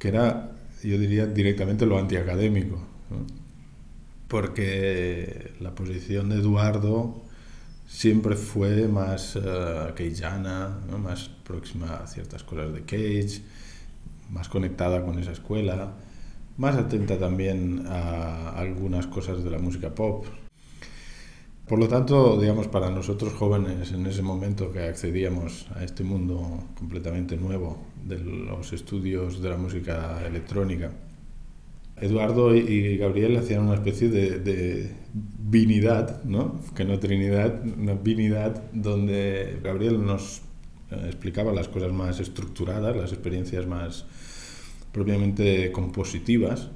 que 0.00 0.08
era, 0.08 0.50
yo 0.82 0.98
diría, 0.98 1.26
directamente 1.26 1.86
lo 1.86 1.98
antiacadémico. 1.98 2.80
Porque 4.26 5.52
la 5.60 5.74
posición 5.74 6.30
de 6.30 6.36
Eduardo 6.36 7.22
siempre 7.86 8.36
fue 8.36 8.88
más 8.88 9.36
uh, 9.36 10.98
más 10.98 11.28
próxima 11.44 11.96
a 11.96 12.06
ciertas 12.06 12.42
cosas 12.44 12.72
de 12.72 12.82
Cage, 12.82 13.42
más 14.30 14.48
conectada 14.48 15.04
con 15.04 15.18
esa 15.18 15.32
escuela, 15.32 15.92
más 16.56 16.76
atenta 16.76 17.18
también 17.18 17.84
a 17.88 18.50
algunas 18.50 19.06
cosas 19.06 19.44
de 19.44 19.50
la 19.50 19.58
música 19.58 19.94
pop. 19.94 20.24
Por 21.68 21.78
lo 21.78 21.88
tanto, 21.88 22.40
digamos, 22.40 22.68
para 22.68 22.90
nosotros 22.90 23.34
jóvenes 23.34 23.92
en 23.92 24.06
ese 24.06 24.22
momento 24.22 24.72
que 24.72 24.80
accedíamos 24.80 25.66
a 25.74 25.84
este 25.84 26.04
mundo 26.04 26.64
completamente 26.76 27.36
nuevo 27.36 27.89
de 28.04 28.18
los 28.18 28.72
estudios 28.72 29.40
de 29.42 29.48
la 29.48 29.56
música 29.56 30.22
electrónica, 30.26 30.90
Eduardo 32.00 32.54
y 32.54 32.96
Gabriel 32.96 33.36
hacían 33.36 33.64
una 33.64 33.74
especie 33.74 34.08
de, 34.08 34.38
de 34.38 34.90
binidad, 35.14 36.22
¿no? 36.24 36.60
que 36.74 36.84
no 36.84 36.98
trinidad, 36.98 37.62
una 37.78 37.94
binidad 37.94 38.62
donde 38.72 39.58
Gabriel 39.62 40.04
nos 40.04 40.42
eh, 40.90 40.96
explicaba 41.06 41.52
las 41.52 41.68
cosas 41.68 41.92
más 41.92 42.18
estructuradas, 42.20 42.96
las 42.96 43.12
experiencias 43.12 43.66
más 43.66 44.06
propiamente 44.92 45.70
compositivas, 45.72 46.70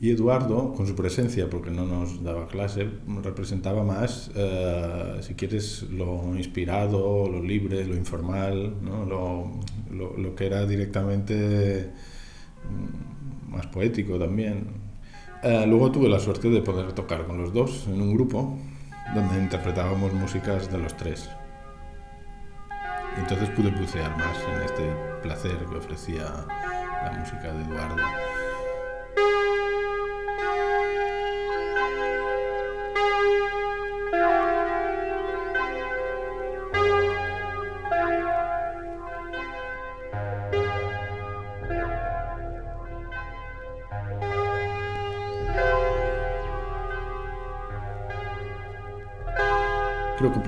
y 0.00 0.10
Eduardo, 0.10 0.72
con 0.74 0.86
su 0.86 0.94
presencia, 0.94 1.50
porque 1.50 1.70
no 1.70 1.84
nos 1.84 2.22
daba 2.22 2.46
clase, 2.46 2.88
representaba 3.22 3.82
más, 3.82 4.30
eh, 4.36 5.18
si 5.22 5.34
quieres, 5.34 5.82
lo 5.90 6.36
inspirado, 6.36 7.28
lo 7.28 7.42
libre, 7.42 7.84
lo 7.84 7.96
informal, 7.96 8.74
¿no? 8.80 9.04
lo, 9.04 9.50
lo, 10.16 10.34
que 10.36 10.46
era 10.46 10.64
directamente 10.66 11.90
mm, 12.70 13.50
más 13.50 13.66
poético 13.66 14.18
también. 14.18 14.68
Eh, 15.42 15.64
luego 15.66 15.90
tuve 15.90 16.08
la 16.08 16.20
suerte 16.20 16.48
de 16.48 16.62
poder 16.62 16.92
tocar 16.92 17.26
con 17.26 17.38
los 17.38 17.52
dos 17.52 17.86
en 17.88 18.00
un 18.00 18.14
grupo 18.14 18.56
donde 19.14 19.38
interpretábamos 19.40 20.12
músicas 20.12 20.70
de 20.70 20.78
los 20.78 20.96
tres. 20.96 21.28
Entonces 23.16 23.50
pude 23.50 23.70
bucear 23.72 24.16
más 24.16 24.36
en 24.54 24.62
este 24.62 24.84
placer 25.22 25.56
que 25.68 25.76
ofrecía 25.76 26.46
la 27.02 27.18
música 27.18 27.52
de 27.52 27.64
Eduardo. 27.64 28.02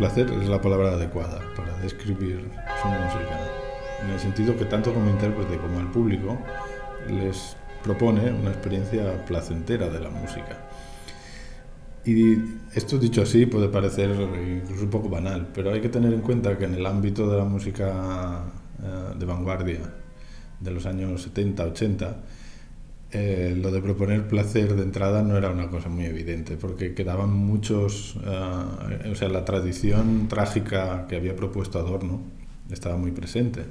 Placer 0.00 0.30
es 0.30 0.48
la 0.48 0.62
palabra 0.62 0.92
adecuada 0.92 1.42
para 1.54 1.76
describir 1.76 2.48
su 2.80 2.88
música, 2.88 3.38
en 4.02 4.10
el 4.10 4.18
sentido 4.18 4.56
que 4.56 4.64
tanto 4.64 4.94
como 4.94 5.10
intérprete 5.10 5.58
como 5.58 5.78
el 5.78 5.88
público 5.88 6.38
les 7.06 7.54
propone 7.84 8.32
una 8.32 8.48
experiencia 8.48 9.22
placentera 9.26 9.90
de 9.90 10.00
la 10.00 10.08
música. 10.08 10.56
Y 12.06 12.32
esto 12.72 12.96
dicho 12.96 13.20
así 13.20 13.44
puede 13.44 13.68
parecer 13.68 14.08
incluso 14.62 14.84
un 14.84 14.90
poco 14.90 15.10
banal, 15.10 15.48
pero 15.52 15.70
hay 15.70 15.82
que 15.82 15.90
tener 15.90 16.14
en 16.14 16.22
cuenta 16.22 16.56
que 16.56 16.64
en 16.64 16.76
el 16.76 16.86
ámbito 16.86 17.30
de 17.30 17.36
la 17.36 17.44
música 17.44 18.44
eh, 18.82 19.18
de 19.18 19.26
vanguardia 19.26 19.80
de 20.60 20.70
los 20.70 20.86
años 20.86 21.28
70-80, 21.30 22.16
eh, 23.12 23.56
lo 23.60 23.72
de 23.72 23.82
proponer 23.82 24.28
placer 24.28 24.76
de 24.76 24.82
entrada 24.82 25.22
no 25.22 25.36
era 25.36 25.50
una 25.50 25.68
cosa 25.68 25.88
muy 25.88 26.04
evidente, 26.04 26.56
porque 26.56 26.94
quedaban 26.94 27.30
muchos, 27.32 28.16
eh, 28.24 29.10
o 29.10 29.14
sea, 29.16 29.28
la 29.28 29.44
tradición 29.44 30.28
trágica 30.28 31.06
que 31.08 31.16
había 31.16 31.34
propuesto 31.34 31.78
Adorno 31.78 32.20
estaba 32.70 32.96
muy 32.96 33.10
presente. 33.10 33.64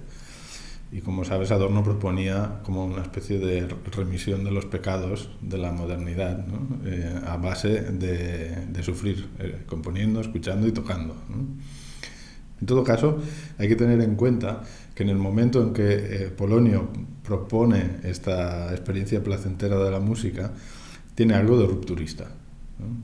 Y 0.91 1.01
como 1.01 1.23
sabes, 1.23 1.51
Adorno 1.51 1.83
proponía 1.83 2.59
como 2.63 2.83
una 2.83 3.01
especie 3.01 3.39
de 3.39 3.67
remisión 3.95 4.43
de 4.43 4.51
los 4.51 4.65
pecados 4.65 5.29
de 5.39 5.57
la 5.57 5.71
modernidad, 5.71 6.45
eh, 6.85 7.21
a 7.25 7.37
base 7.37 7.69
de 7.91 8.83
sufrir, 8.83 9.29
componiendo, 9.67 10.19
escuchando 10.19 10.67
y 10.67 10.71
tocando. 10.71 11.15
En 12.59 12.67
todo 12.67 12.83
caso, 12.83 13.19
hay 13.57 13.67
que 13.67 13.75
tener 13.75 14.01
en 14.01 14.15
cuenta 14.15 14.63
que 14.93 15.03
en 15.03 15.09
el 15.09 15.17
momento 15.17 15.61
en 15.61 15.73
que 15.73 15.93
eh, 15.93 16.29
Polonio 16.35 16.89
propone 17.23 17.97
esta 18.03 18.71
experiencia 18.71 19.23
placentera 19.23 19.77
de 19.77 19.91
la 19.91 19.99
música, 19.99 20.51
tiene 21.15 21.35
algo 21.35 21.57
de 21.57 21.67
rupturista. 21.67 22.27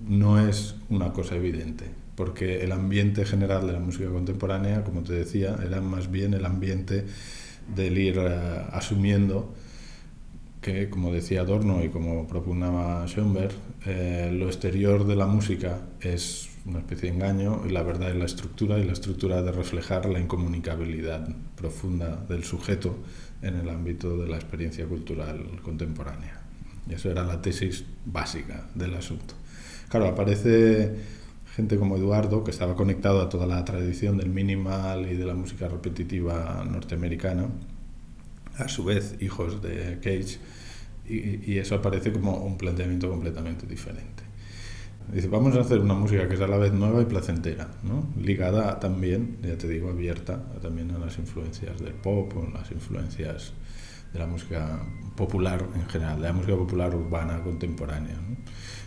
¿no? 0.07 0.39
es 0.39 0.75
una 0.89 1.11
cosa 1.11 1.35
evidente, 1.35 1.85
porque 2.15 2.63
el 2.63 2.71
ambiente 2.71 3.25
general 3.25 3.67
de 3.67 3.73
la 3.73 3.79
música 3.79 4.09
contemporánea, 4.09 4.83
como 4.83 5.01
te 5.03 5.13
decía, 5.13 5.57
era 5.65 5.81
más 5.81 6.09
bien 6.09 6.33
el 6.33 6.45
ambiente 6.45 7.05
del 7.75 7.97
ir 7.97 8.19
uh, 8.19 8.75
asumiendo 8.75 9.53
que, 10.61 10.89
como 10.89 11.11
decía 11.11 11.41
Adorno 11.41 11.83
y 11.83 11.89
como 11.89 12.27
propugnaba 12.27 13.05
Schoenberg, 13.07 13.53
eh, 13.85 14.31
lo 14.33 14.47
exterior 14.47 15.05
de 15.05 15.15
la 15.15 15.27
música 15.27 15.81
es 16.01 16.49
una 16.65 16.79
especie 16.79 17.09
de 17.09 17.15
engaño 17.15 17.61
y 17.67 17.69
la 17.69 17.83
verdad 17.83 18.09
es 18.09 18.15
la 18.15 18.25
estructura 18.25 18.79
y 18.79 18.83
la 18.83 18.93
estructura 18.93 19.41
de 19.41 19.51
reflejar 19.51 20.07
la 20.07 20.19
incomunicabilidad 20.19 21.27
profunda 21.55 22.25
del 22.27 22.43
sujeto 22.43 22.97
en 23.41 23.55
el 23.55 23.69
ámbito 23.69 24.17
de 24.17 24.27
la 24.27 24.37
experiencia 24.37 24.85
cultural 24.85 25.61
contemporánea. 25.61 26.41
Y 26.89 26.93
eso 26.93 27.09
era 27.09 27.23
la 27.23 27.41
tesis 27.41 27.85
básica 28.05 28.65
del 28.75 28.95
asunto. 28.95 29.35
Claro, 29.89 30.07
aparece 30.07 30.95
gente 31.55 31.77
como 31.77 31.95
Eduardo, 31.95 32.43
que 32.43 32.51
estaba 32.51 32.75
conectado 32.75 33.21
a 33.21 33.29
toda 33.29 33.45
la 33.45 33.63
tradición 33.63 34.17
del 34.17 34.29
minimal 34.29 35.09
y 35.09 35.15
de 35.15 35.25
la 35.25 35.33
música 35.33 35.69
repetitiva 35.69 36.65
norteamericana, 36.69 37.47
a 38.57 38.67
su 38.67 38.83
vez 38.83 39.15
hijos 39.21 39.61
de 39.61 39.99
Cage, 40.01 40.37
y, 41.07 41.57
eso 41.57 41.75
aparece 41.75 42.11
como 42.11 42.37
un 42.37 42.57
planteamiento 42.57 43.09
completamente 43.09 43.67
diferente. 43.67 44.24
Dice, 45.11 45.27
vamos 45.27 45.55
a 45.55 45.61
hacer 45.61 45.79
una 45.79 45.93
música 45.93 46.27
que 46.27 46.35
es 46.35 46.41
a 46.41 46.47
la 46.47 46.57
vez 46.57 46.73
nueva 46.73 47.01
y 47.01 47.05
placentera, 47.05 47.69
¿no? 47.83 48.07
ligada 48.21 48.79
también, 48.79 49.37
ya 49.41 49.57
te 49.57 49.67
digo, 49.67 49.89
abierta 49.89 50.43
también 50.61 50.91
a 50.91 50.99
las 50.99 51.17
influencias 51.19 51.79
del 51.79 51.93
pop, 51.93 52.33
o 52.35 52.47
las 52.51 52.71
influencias 52.71 53.53
de 54.11 54.19
la 54.19 54.27
música 54.27 54.79
popular 55.15 55.63
en 55.75 55.87
general, 55.87 56.21
de 56.21 56.27
la 56.27 56.33
música 56.33 56.55
popular 56.55 56.95
urbana 56.95 57.41
contemporánea, 57.43 58.15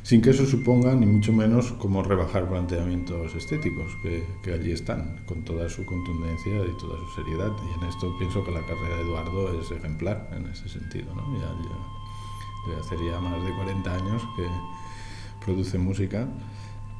sin 0.02 0.22
que 0.22 0.30
eso 0.30 0.46
suponga 0.46 0.94
ni 0.94 1.06
mucho 1.06 1.32
menos 1.32 1.72
como 1.72 2.02
rebajar 2.02 2.48
planteamientos 2.48 3.34
estéticos 3.34 3.92
que, 4.02 4.26
que, 4.42 4.54
allí 4.54 4.72
están, 4.72 5.20
con 5.26 5.44
toda 5.44 5.68
su 5.68 5.84
contundencia 5.84 6.56
y 6.64 6.78
toda 6.78 6.98
su 6.98 7.22
seriedad. 7.22 7.52
Y 7.68 7.78
en 7.78 7.88
esto 7.88 8.16
pienso 8.18 8.42
que 8.44 8.52
la 8.52 8.60
carrera 8.62 8.96
de 8.96 9.02
Eduardo 9.02 9.60
es 9.60 9.70
ejemplar 9.70 10.30
en 10.32 10.46
ese 10.46 10.68
sentido. 10.68 11.14
¿no? 11.14 11.22
Ya, 11.38 11.52
ya, 11.62 12.78
hace 12.80 12.96
ya 13.04 13.20
más 13.20 13.44
de 13.44 13.52
40 13.54 13.94
años 13.94 14.22
que 14.36 14.46
produce 15.48 15.78
música 15.78 16.28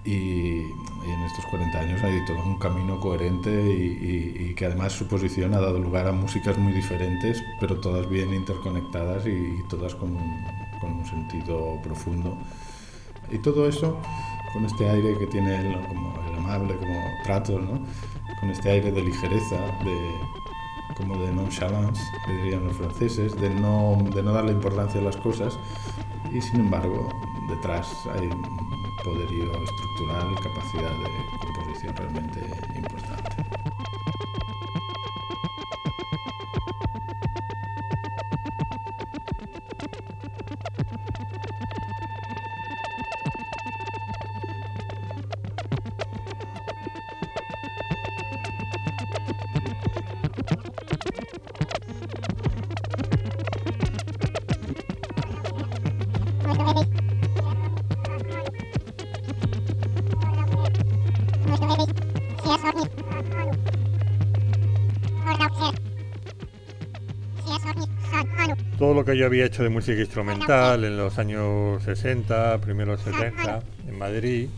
y, 0.06 0.60
en 0.60 1.22
estos 1.26 1.44
40 1.46 1.80
años 1.80 2.02
ha 2.02 2.08
ido 2.08 2.24
todo 2.24 2.42
un 2.44 2.58
camino 2.58 2.98
coherente 2.98 3.50
y, 3.50 4.54
que 4.54 4.64
además 4.64 4.92
su 4.92 5.06
posición 5.06 5.52
ha 5.54 5.60
dado 5.60 5.78
lugar 5.78 6.06
a 6.08 6.12
músicas 6.12 6.56
muy 6.58 6.72
diferentes, 6.72 7.44
pero 7.60 7.78
todas 7.78 8.08
bien 8.08 8.32
interconectadas 8.32 9.26
y, 9.26 9.62
todas 9.68 9.94
con 9.94 10.16
con 10.80 10.92
un, 10.92 11.04
sentido 11.04 11.78
profundo. 11.82 12.38
Y 13.30 13.38
todo 13.38 13.68
eso 13.68 13.98
con 14.52 14.64
este 14.64 14.88
aire 14.88 15.18
que 15.18 15.26
tiene 15.26 15.54
él, 15.56 15.76
como 15.88 16.14
el 16.26 16.34
amable, 16.36 16.74
como 16.76 16.98
trato, 17.24 17.58
¿no? 17.58 17.80
con 18.40 18.50
este 18.50 18.70
aire 18.70 18.90
de 18.90 19.02
ligereza, 19.02 19.56
de, 19.84 19.96
como 20.96 21.18
de 21.18 21.32
nonchalance, 21.32 22.02
que 22.24 22.32
dirían 22.42 22.64
los 22.64 22.76
franceses, 22.76 23.36
de 23.36 23.50
no, 23.50 23.98
de 24.14 24.22
no 24.22 24.32
darle 24.32 24.52
importancia 24.52 25.00
a 25.00 25.04
las 25.04 25.16
cosas, 25.16 25.58
y 26.32 26.40
sin 26.40 26.60
embargo 26.60 27.08
detrás 27.48 28.06
hay 28.06 28.28
poderío 29.02 29.50
estructural, 29.62 30.34
capacidad 30.42 30.90
de 30.90 31.26
composición 31.40 31.96
realmente 31.96 32.40
importante. 32.76 32.97
Todo 68.78 68.94
lo 68.94 69.04
que 69.04 69.16
yo 69.16 69.26
había 69.26 69.44
hecho 69.44 69.64
de 69.64 69.70
música 69.70 69.98
instrumental 69.98 70.84
en 70.84 70.96
los 70.96 71.18
años 71.18 71.82
60, 71.82 72.60
primeros 72.60 73.00
70, 73.00 73.60
en 73.88 73.98
Madrid, 73.98 74.48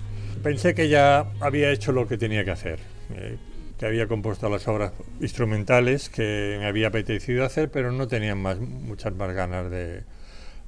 pensé 0.42 0.74
que 0.74 0.90
ya 0.90 1.32
había 1.40 1.70
hecho 1.70 1.90
lo 1.92 2.06
que 2.06 2.18
tenía 2.18 2.44
que 2.44 2.50
hacer, 2.50 2.80
eh, 3.14 3.38
que 3.78 3.86
había 3.86 4.06
compuesto 4.06 4.50
las 4.50 4.68
obras 4.68 4.92
instrumentales 5.22 6.10
que 6.10 6.56
me 6.58 6.66
había 6.66 6.88
apetecido 6.88 7.46
hacer, 7.46 7.70
pero 7.70 7.92
no 7.92 8.08
tenía 8.08 8.34
más, 8.34 8.60
muchas 8.60 9.14
más 9.14 9.32
ganas 9.32 9.70
de, 9.70 10.02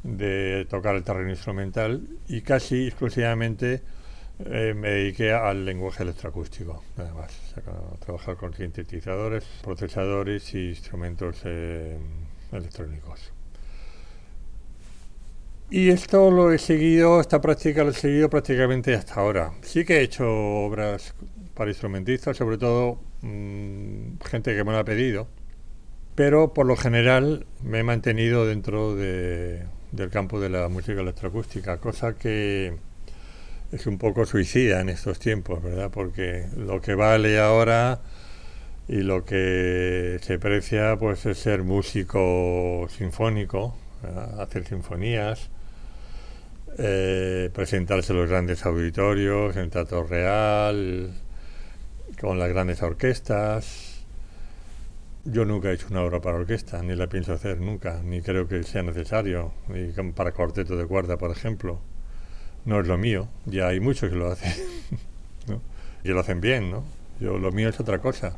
de 0.03 0.67
tocar 0.71 0.95
el 0.95 1.03
terreno 1.03 1.29
instrumental 1.29 2.09
y 2.29 2.41
casi 2.41 2.87
exclusivamente 2.87 3.83
eh, 4.47 4.73
me 4.75 4.89
dediqué 4.93 5.35
al 5.35 5.67
lenguaje 5.67 6.05
electroacústico, 6.05 6.83
además, 6.97 7.39
a 7.67 7.99
trabajar 8.03 8.37
con 8.37 8.55
sintetizadores, 8.55 9.45
procesadores 9.63 10.55
y 10.55 10.71
instrumentos 10.71 11.43
eh, 11.45 11.99
electrónicos. 12.51 13.33
Y 15.75 15.89
esto 15.89 16.31
lo 16.31 16.53
he 16.53 16.59
seguido, 16.59 17.19
esta 17.19 17.41
práctica 17.41 17.83
lo 17.83 17.93
he 17.93 17.95
seguido 17.95 18.29
prácticamente 18.29 18.95
hasta 18.95 19.15
ahora. 19.15 19.55
Sí 19.63 19.87
que 19.87 20.01
he 20.01 20.03
hecho 20.03 20.29
obras 20.29 21.15
para 21.55 21.71
instrumentistas, 21.71 22.37
sobre 22.37 22.59
todo 22.59 23.01
mm, 23.23 24.19
gente 24.23 24.55
que 24.55 24.65
me 24.65 24.73
lo 24.73 24.79
ha 24.79 24.85
pedido, 24.85 25.29
pero 26.15 26.53
por 26.53 26.67
lo 26.67 26.77
general 26.77 27.47
me 27.63 27.79
he 27.79 27.83
mantenido 27.85 28.45
dentro 28.45 28.95
de, 28.95 29.63
del 29.93 30.11
campo 30.11 30.41
de 30.41 30.51
la 30.51 30.69
música 30.69 31.01
electroacústica, 31.01 31.79
cosa 31.79 32.19
que 32.19 32.75
es 33.73 33.87
un 33.87 33.97
poco 33.97 34.27
suicida 34.27 34.79
en 34.83 34.91
estos 34.91 35.19
tiempos, 35.21 35.63
¿verdad? 35.63 35.91
Porque 35.91 36.49
lo 36.55 36.83
que 36.83 36.95
vale 36.95 37.41
ahora 37.41 38.03
y 38.89 38.97
lo 38.97 39.25
que 39.25 40.19
se 40.21 40.35
aprecia 40.35 40.99
pues 40.99 41.25
es 41.25 41.39
ser 41.39 41.63
músico 41.63 42.87
sinfónico, 42.91 43.75
hacer 44.39 44.67
sinfonías, 44.67 45.49
eh, 46.79 47.51
presentarse 47.53 48.13
en 48.13 48.21
los 48.21 48.31
grandes 48.31 48.65
auditorios, 48.67 49.57
en 49.57 49.71
Teatro 49.71 50.05
Real, 50.05 51.13
con 52.21 52.39
las 52.39 52.49
grandes 52.49 52.83
orquestas. 52.83 54.05
Yo 55.25 55.45
nunca 55.45 55.71
he 55.71 55.75
hecho 55.75 55.87
una 55.91 56.03
obra 56.03 56.21
para 56.21 56.37
orquesta, 56.37 56.83
ni 56.83 56.97
la 56.97 57.07
pienso 57.07 57.33
hacer 57.33 57.61
nunca, 57.61 58.03
ni 58.03 58.23
creo 58.23 58.49
que 58.49 58.63
sea 58.65 58.83
necesario, 58.83 59.53
ni 59.69 59.93
para 60.13 60.33
cuarteto 60.33 60.77
de 60.77 60.87
cuerda, 60.87 61.17
por 61.17 61.31
ejemplo 61.31 61.81
no 62.65 62.81
es 62.81 62.87
lo 62.87 62.99
mío, 62.99 63.29
ya 63.45 63.69
hay 63.69 63.81
muchos 63.81 64.11
que 64.11 64.17
lo 64.17 64.31
hacen, 64.31 64.53
¿no? 65.49 65.61
y 66.05 66.09
lo 66.09 66.21
hacen 66.21 66.41
bien, 66.41 66.71
¿no? 66.71 66.85
Yo, 67.21 67.39
lo 67.39 67.53
mío 67.53 67.69
es 67.69 67.79
otra 67.79 67.99
cosa. 67.99 68.35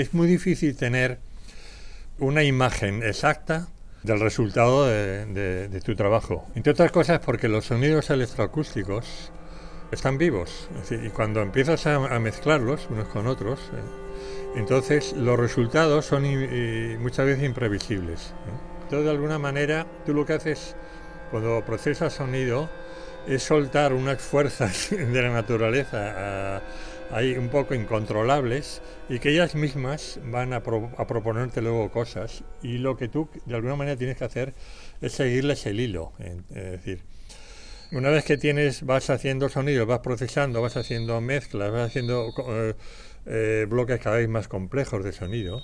Es 0.00 0.14
muy 0.14 0.26
difícil 0.26 0.74
tener 0.76 1.18
una 2.18 2.42
imagen 2.42 3.02
exacta 3.02 3.68
del 4.02 4.18
resultado 4.18 4.86
de, 4.86 5.82
tu 5.84 5.94
trabajo. 5.94 6.46
Entre 6.54 6.72
otras 6.72 6.90
cosas 6.90 7.20
porque 7.20 7.48
los 7.48 7.66
sonidos 7.66 8.08
electroacústicos 8.08 9.30
están 9.92 10.16
vivos. 10.16 10.70
y 10.90 11.10
cuando 11.10 11.42
empiezas 11.42 11.86
a, 11.86 12.18
mezclarlos 12.18 12.86
unos 12.88 13.08
con 13.08 13.26
otros, 13.26 13.60
eh, 13.60 14.56
entonces 14.56 15.12
los 15.12 15.38
resultados 15.38 16.06
son 16.06 16.22
muchas 17.02 17.26
veces 17.26 17.44
imprevisibles. 17.44 18.32
Entonces, 18.84 19.04
de 19.04 19.10
alguna 19.10 19.38
manera, 19.38 19.86
tú 20.06 20.14
lo 20.14 20.24
que 20.24 20.32
haces 20.32 20.76
cuando 21.30 21.62
procesas 21.66 22.14
sonido 22.14 22.70
es 23.28 23.42
soltar 23.42 23.92
unas 23.92 24.22
fuerzas 24.22 24.88
de 24.92 25.22
la 25.22 25.28
naturaleza 25.28 26.62
hay 27.12 27.36
un 27.36 27.48
poco 27.48 27.74
incontrolables 27.74 28.82
y 29.08 29.18
que 29.18 29.30
ellas 29.30 29.54
mismas 29.54 30.20
van 30.24 30.52
a, 30.52 30.62
proponerte 30.62 31.60
luego 31.60 31.90
cosas 31.90 32.44
y 32.62 32.78
lo 32.78 32.96
que 32.96 33.08
tú 33.08 33.28
de 33.46 33.54
alguna 33.54 33.76
manera 33.76 33.96
tienes 33.96 34.16
que 34.16 34.24
hacer 34.24 34.54
es 35.00 35.12
seguirles 35.12 35.66
el 35.66 35.80
hilo. 35.80 36.12
Es 36.18 36.70
decir, 36.70 37.02
una 37.92 38.10
vez 38.10 38.24
que 38.24 38.36
tienes, 38.36 38.84
vas 38.84 39.10
haciendo 39.10 39.48
sonidos, 39.48 39.86
vas 39.86 40.00
procesando, 40.00 40.62
vas 40.62 40.76
haciendo 40.76 41.20
mezclas, 41.20 41.72
vas 41.72 41.88
haciendo 41.88 42.32
eh, 42.48 42.74
eh, 43.26 43.66
bloques 43.68 44.00
cada 44.00 44.16
vez 44.16 44.28
más 44.28 44.46
complejos 44.46 45.02
de 45.02 45.12
sonido, 45.12 45.62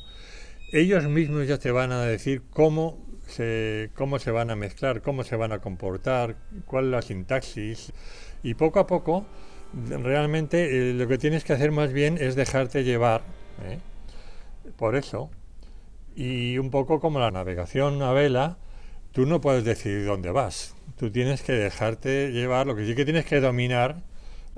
ellos 0.72 1.04
mismos 1.04 1.46
ya 1.46 1.58
te 1.58 1.70
van 1.70 1.92
a 1.92 2.02
decir 2.02 2.42
cómo 2.50 3.06
se, 3.28 3.90
cómo 3.94 4.18
se 4.18 4.32
van 4.32 4.50
a 4.50 4.56
mezclar, 4.56 5.02
cómo 5.02 5.22
se 5.22 5.36
van 5.36 5.52
a 5.52 5.60
comportar, 5.60 6.36
cuál 6.64 6.86
es 6.86 6.90
la 6.90 7.02
sintaxis. 7.02 7.92
Y 8.42 8.54
poco 8.54 8.80
a 8.80 8.86
poco, 8.86 9.26
realmente 9.72 10.90
eh, 10.90 10.94
lo 10.94 11.06
que 11.08 11.18
tienes 11.18 11.44
que 11.44 11.52
hacer 11.52 11.72
más 11.72 11.92
bien 11.92 12.18
es 12.20 12.34
dejarte 12.34 12.84
llevar 12.84 13.22
¿eh? 13.68 13.78
por 14.76 14.96
eso. 14.96 15.30
Y 16.14 16.58
un 16.58 16.70
poco 16.70 17.00
como 17.00 17.18
la 17.18 17.30
navegación 17.30 18.02
a 18.02 18.12
vela, 18.12 18.58
tú 19.12 19.26
no 19.26 19.40
puedes 19.40 19.64
decidir 19.64 20.06
dónde 20.06 20.30
vas. 20.30 20.74
Tú 20.96 21.10
tienes 21.10 21.42
que 21.42 21.52
dejarte 21.52 22.32
llevar, 22.32 22.66
lo 22.66 22.74
que 22.74 22.86
sí 22.86 22.94
que 22.94 23.04
tienes 23.04 23.26
que 23.26 23.40
dominar 23.40 23.96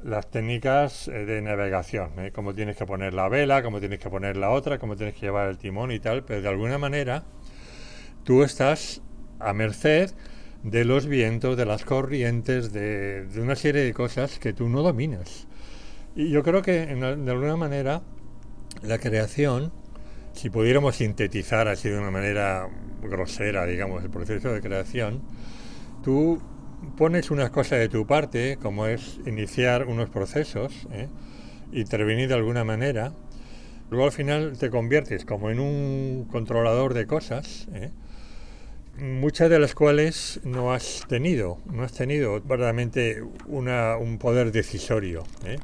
las 0.02 0.30
técnicas 0.30 1.09
eh, 1.09 1.24
de 1.24 1.42
navegación, 1.42 2.12
cómo 2.32 2.54
tienes 2.54 2.76
que 2.76 2.86
poner 2.86 3.14
la 3.14 3.28
vela, 3.28 3.62
cómo 3.62 3.80
tienes 3.80 3.98
que 3.98 4.09
poner 4.09 4.36
la 4.36 4.50
otra, 4.50 4.78
cómo 4.78 4.96
tienes 4.96 5.14
que 5.14 5.22
llevar 5.22 5.48
el 5.48 5.59
timón 5.59 5.90
y 5.90 5.98
tal, 5.98 6.24
pero 6.24 6.40
de 6.40 6.48
alguna 6.48 6.78
manera 6.78 7.24
tú 8.24 8.42
estás 8.44 9.02
a 9.40 9.52
merced 9.52 10.12
de 10.70 10.84
los 10.84 11.06
vientos, 11.06 11.56
de 11.56 11.64
las 11.64 11.84
corrientes, 11.84 12.72
de, 12.72 13.26
una 13.36 13.56
serie 13.56 13.82
de 13.84 13.94
cosas 13.94 14.38
que 14.38 14.52
tú 14.52 14.68
no 14.68 14.82
dominas. 14.82 15.46
Y 16.14 16.30
yo 16.30 16.42
creo 16.42 16.62
que 16.62 16.86
de 16.86 17.30
alguna 17.30 17.56
manera 17.56 18.02
la 18.82 18.98
creación, 18.98 19.72
si 20.32 20.50
pudiéramos 20.50 20.96
sintetizar 20.96 21.68
así 21.68 21.88
de 21.88 21.98
una 21.98 22.10
manera 22.10 22.68
grosera, 23.02 23.66
digamos, 23.66 24.02
el 24.02 24.10
proceso 24.10 24.52
de 24.52 24.60
creación, 24.60 25.22
tú 26.02 26.40
pones 26.96 27.30
unas 27.30 27.50
cosas 27.50 27.78
de 27.78 27.88
tu 27.88 28.06
parte, 28.06 28.58
como 28.60 28.86
es 28.86 29.20
iniciar 29.26 29.86
unos 29.86 30.10
procesos, 30.10 30.86
¿eh? 30.92 31.08
intervenir 31.72 32.28
de 32.28 32.34
alguna 32.34 32.64
manera, 32.64 33.12
luego 33.90 34.06
al 34.06 34.12
final 34.12 34.56
te 34.58 34.70
conviertes 34.70 35.24
como 35.24 35.50
en 35.50 35.60
un 35.60 36.26
controlador 36.30 36.94
de 36.94 37.06
cosas, 37.06 37.68
¿eh? 37.72 37.90
Muchas 38.99 39.51
de 39.51 39.59
las 39.59 39.74
cuales 39.74 40.40
no 40.44 40.72
has 40.72 41.05
tenido, 41.09 41.59
no 41.72 41.82
has 41.82 41.92
tenido 41.92 42.40
verdaderamente 42.40 43.22
una, 43.46 43.96
un 43.96 44.18
poder 44.18 44.53
decisorio. 44.53 45.24
¿eh? 45.44 45.59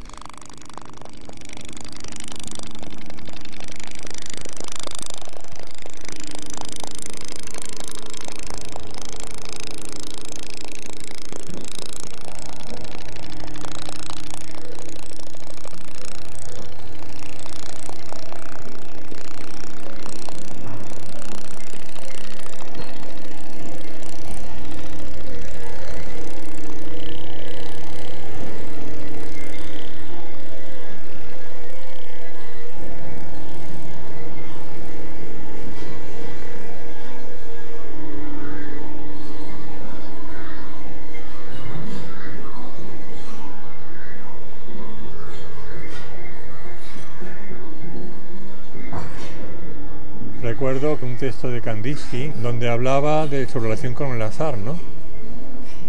Recuerdo 50.64 50.98
un 51.02 51.18
texto 51.18 51.50
de 51.50 51.60
Kandinsky 51.60 52.32
donde 52.42 52.70
hablaba 52.70 53.26
de 53.26 53.46
su 53.46 53.60
relación 53.60 53.92
con 53.92 54.12
el 54.12 54.22
azar, 54.22 54.56
¿no? 54.56 54.80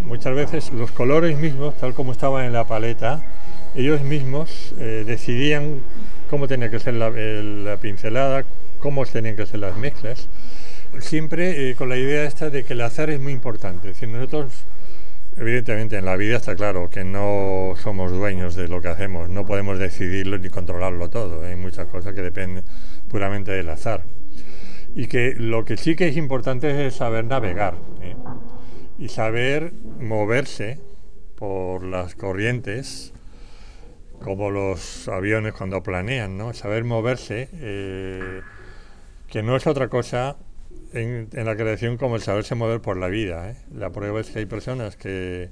Muchas 0.03 0.35
veces 0.35 0.73
los 0.73 0.91
colores 0.91 1.37
mismos, 1.37 1.77
tal 1.77 1.93
como 1.93 2.11
estaban 2.11 2.43
en 2.43 2.51
la 2.51 2.67
paleta, 2.67 3.23
ellos 3.73 4.01
mismos 4.01 4.73
eh, 4.77 5.05
decidían 5.07 5.79
cómo 6.29 6.49
tenía 6.49 6.69
que 6.69 6.81
ser 6.81 6.95
la, 6.95 7.77
pincelada, 7.77 8.43
cómo 8.79 9.05
tenían 9.05 9.37
que 9.37 9.45
ser 9.45 9.61
las 9.61 9.77
mezclas, 9.77 10.27
siempre 10.99 11.69
eh, 11.69 11.75
con 11.75 11.87
la 11.87 11.95
idea 11.95 12.25
esta 12.25 12.49
de 12.49 12.65
que 12.65 12.73
el 12.73 12.81
azar 12.81 13.09
es 13.09 13.21
muy 13.21 13.31
importante. 13.31 13.87
Decir, 13.87 14.09
nosotros, 14.09 14.65
evidentemente, 15.37 15.97
en 15.97 16.03
la 16.03 16.17
vida 16.17 16.35
está 16.35 16.53
claro 16.53 16.89
que 16.89 17.05
no 17.05 17.75
somos 17.81 18.11
dueños 18.11 18.55
de 18.55 18.67
lo 18.67 18.81
que 18.81 18.89
hacemos, 18.89 19.29
no 19.29 19.45
podemos 19.45 19.79
decidirlo 19.79 20.37
ni 20.37 20.49
controlarlo 20.49 21.09
todo, 21.09 21.45
hay 21.45 21.55
muchas 21.55 21.87
cosas 21.87 22.13
que 22.13 22.21
dependen 22.21 22.65
puramente 23.07 23.51
del 23.51 23.69
azar 23.69 24.14
y 24.95 25.07
que 25.07 25.35
lo 25.37 25.65
que 25.65 25.75
sí 25.75 25.95
que 25.95 26.07
es 26.07 26.17
importante 26.17 26.87
es 26.87 26.95
saber 26.95 27.25
navegar 27.25 27.75
¿eh? 28.01 28.15
y 28.97 29.09
saber 29.09 29.73
moverse 29.99 30.79
por 31.35 31.83
las 31.83 32.15
corrientes 32.15 33.13
como 34.23 34.49
los 34.49 35.09
aviones 35.09 35.53
cuando 35.53 35.83
planean, 35.83 36.37
¿no? 36.37 36.53
Saber 36.53 36.85
moverse, 36.85 37.49
eh, 37.53 38.41
que 39.27 39.43
no 39.43 39.57
es 39.57 39.67
otra 39.67 39.89
cosa 39.89 40.37
en, 40.93 41.27
la 41.33 41.57
creación 41.57 41.97
como 41.97 42.15
el 42.15 42.21
saberse 42.21 42.55
mover 42.55 42.79
por 42.79 42.95
la 42.95 43.07
vida. 43.07 43.51
¿eh? 43.51 43.57
La 43.73 43.91
prueba 43.91 44.21
es 44.21 44.29
que 44.29 44.39
hay 44.39 44.45
personas 44.45 44.95
que, 44.95 45.49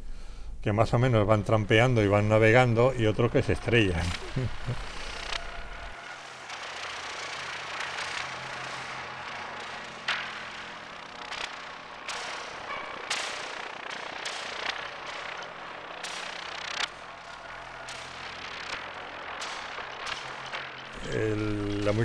que 0.61 0.71
más 0.71 0.93
o 0.93 0.99
menos 0.99 1.27
van 1.27 1.43
trampeando 1.43 2.01
y 2.01 2.07
van 2.07 2.29
navegando 2.29 2.93
y 2.97 3.05
otros 3.05 3.31
que 3.31 3.43
se 3.43 3.53
estrellan. 3.53 4.01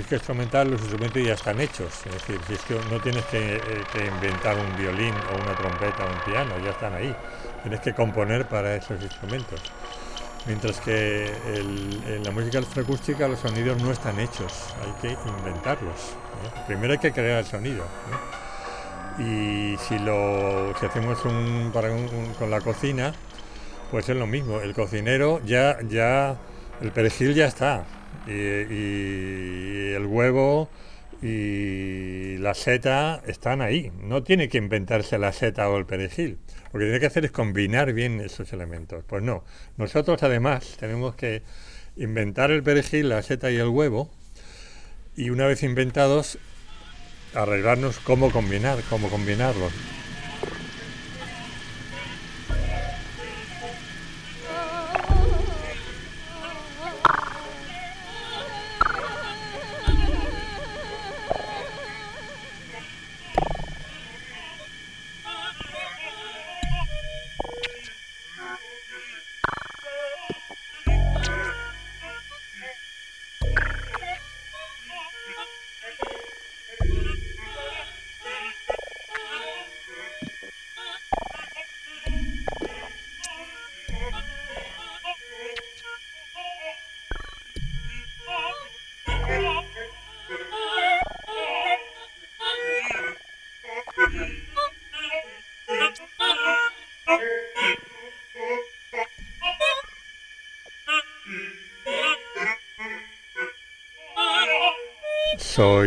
la 0.09 0.15
música 0.15 0.15
instrumental, 0.15 0.71
los 0.71 0.81
instrumentos 0.81 1.23
ya 1.23 1.33
están 1.33 1.61
hechos. 1.61 2.05
Es 2.05 2.13
decir, 2.13 2.39
si 2.47 2.53
es 2.53 2.61
que 2.61 2.73
no 2.89 2.99
tienes 2.99 3.23
eh, 3.33 3.61
que, 3.93 4.05
inventar 4.05 4.57
un 4.57 4.75
violín 4.75 5.13
o 5.13 5.43
una 5.43 5.55
trompeta 5.55 6.05
o 6.05 6.11
un 6.11 6.33
piano, 6.33 6.57
ya 6.63 6.71
están 6.71 6.93
ahí. 6.93 7.15
Tienes 7.61 7.79
que 7.81 7.93
componer 7.93 8.47
para 8.47 8.75
esos 8.75 9.01
instrumentos. 9.01 9.61
Mientras 10.47 10.79
que 10.79 11.27
en 11.27 12.23
la 12.23 12.31
música 12.31 12.57
electroacústica 12.57 13.27
los 13.27 13.39
sonidos 13.39 13.81
no 13.83 13.91
están 13.91 14.19
hechos, 14.19 14.73
hay 14.81 14.93
que 15.01 15.29
inventarlos. 15.29 16.15
¿eh? 16.43 16.61
Primero 16.65 16.93
hay 16.93 16.99
que 16.99 17.11
crear 17.11 17.39
el 17.39 17.45
sonido. 17.45 17.83
Y 19.19 19.77
si 19.77 19.99
lo 19.99 20.73
si 20.79 20.85
hacemos 20.85 21.23
un, 21.25 21.71
para 21.71 21.89
con 22.39 22.49
la 22.49 22.61
cocina, 22.61 23.13
pues 23.91 24.09
es 24.09 24.15
lo 24.15 24.25
mismo. 24.25 24.59
El 24.59 24.73
cocinero 24.73 25.39
ya, 25.45 25.77
ya, 25.87 26.37
el 26.81 26.91
perejil 26.91 27.35
ya 27.35 27.45
está, 27.45 27.85
y, 28.27 29.93
el 29.93 30.05
huevo 30.05 30.69
y 31.21 32.37
la 32.37 32.53
seta 32.53 33.21
están 33.27 33.61
ahí. 33.61 33.91
No 34.01 34.23
tiene 34.23 34.49
que 34.49 34.57
inventarse 34.57 35.17
la 35.17 35.33
seta 35.33 35.69
o 35.69 35.77
el 35.77 35.85
perejil. 35.85 36.39
Lo 36.71 36.79
que 36.79 36.85
tiene 36.85 36.99
que 36.99 37.05
hacer 37.05 37.25
es 37.25 37.31
combinar 37.31 37.93
bien 37.93 38.21
esos 38.21 38.53
elementos. 38.53 39.03
Pues 39.05 39.23
no. 39.23 39.43
Nosotros 39.77 40.21
además 40.23 40.77
tenemos 40.79 41.15
que 41.15 41.43
inventar 41.95 42.51
el 42.51 42.63
perejil, 42.63 43.09
la 43.09 43.21
seta 43.21 43.51
y 43.51 43.57
el 43.57 43.67
huevo. 43.67 44.09
Y 45.15 45.31
una 45.31 45.47
vez 45.47 45.63
inventados, 45.63 46.37
arreglarnos 47.33 47.99
cómo 47.99 48.31
combinar, 48.31 48.79
cómo 48.89 49.09
combinarlos. 49.09 49.73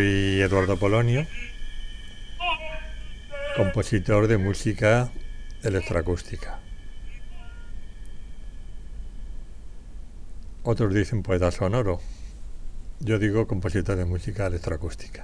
Soy 0.02 0.42
Eduardo 0.42 0.76
Polonio, 0.76 1.28
compositor 3.56 4.26
de 4.26 4.36
música 4.36 5.12
electroacústica. 5.62 6.58
Otros 10.64 10.92
dicen 10.92 11.22
poeta 11.22 11.52
sonoro. 11.52 12.00
Yo 12.98 13.20
digo 13.20 13.46
compositor 13.46 13.94
de 13.94 14.04
música 14.04 14.48
electroacústica. 14.48 15.22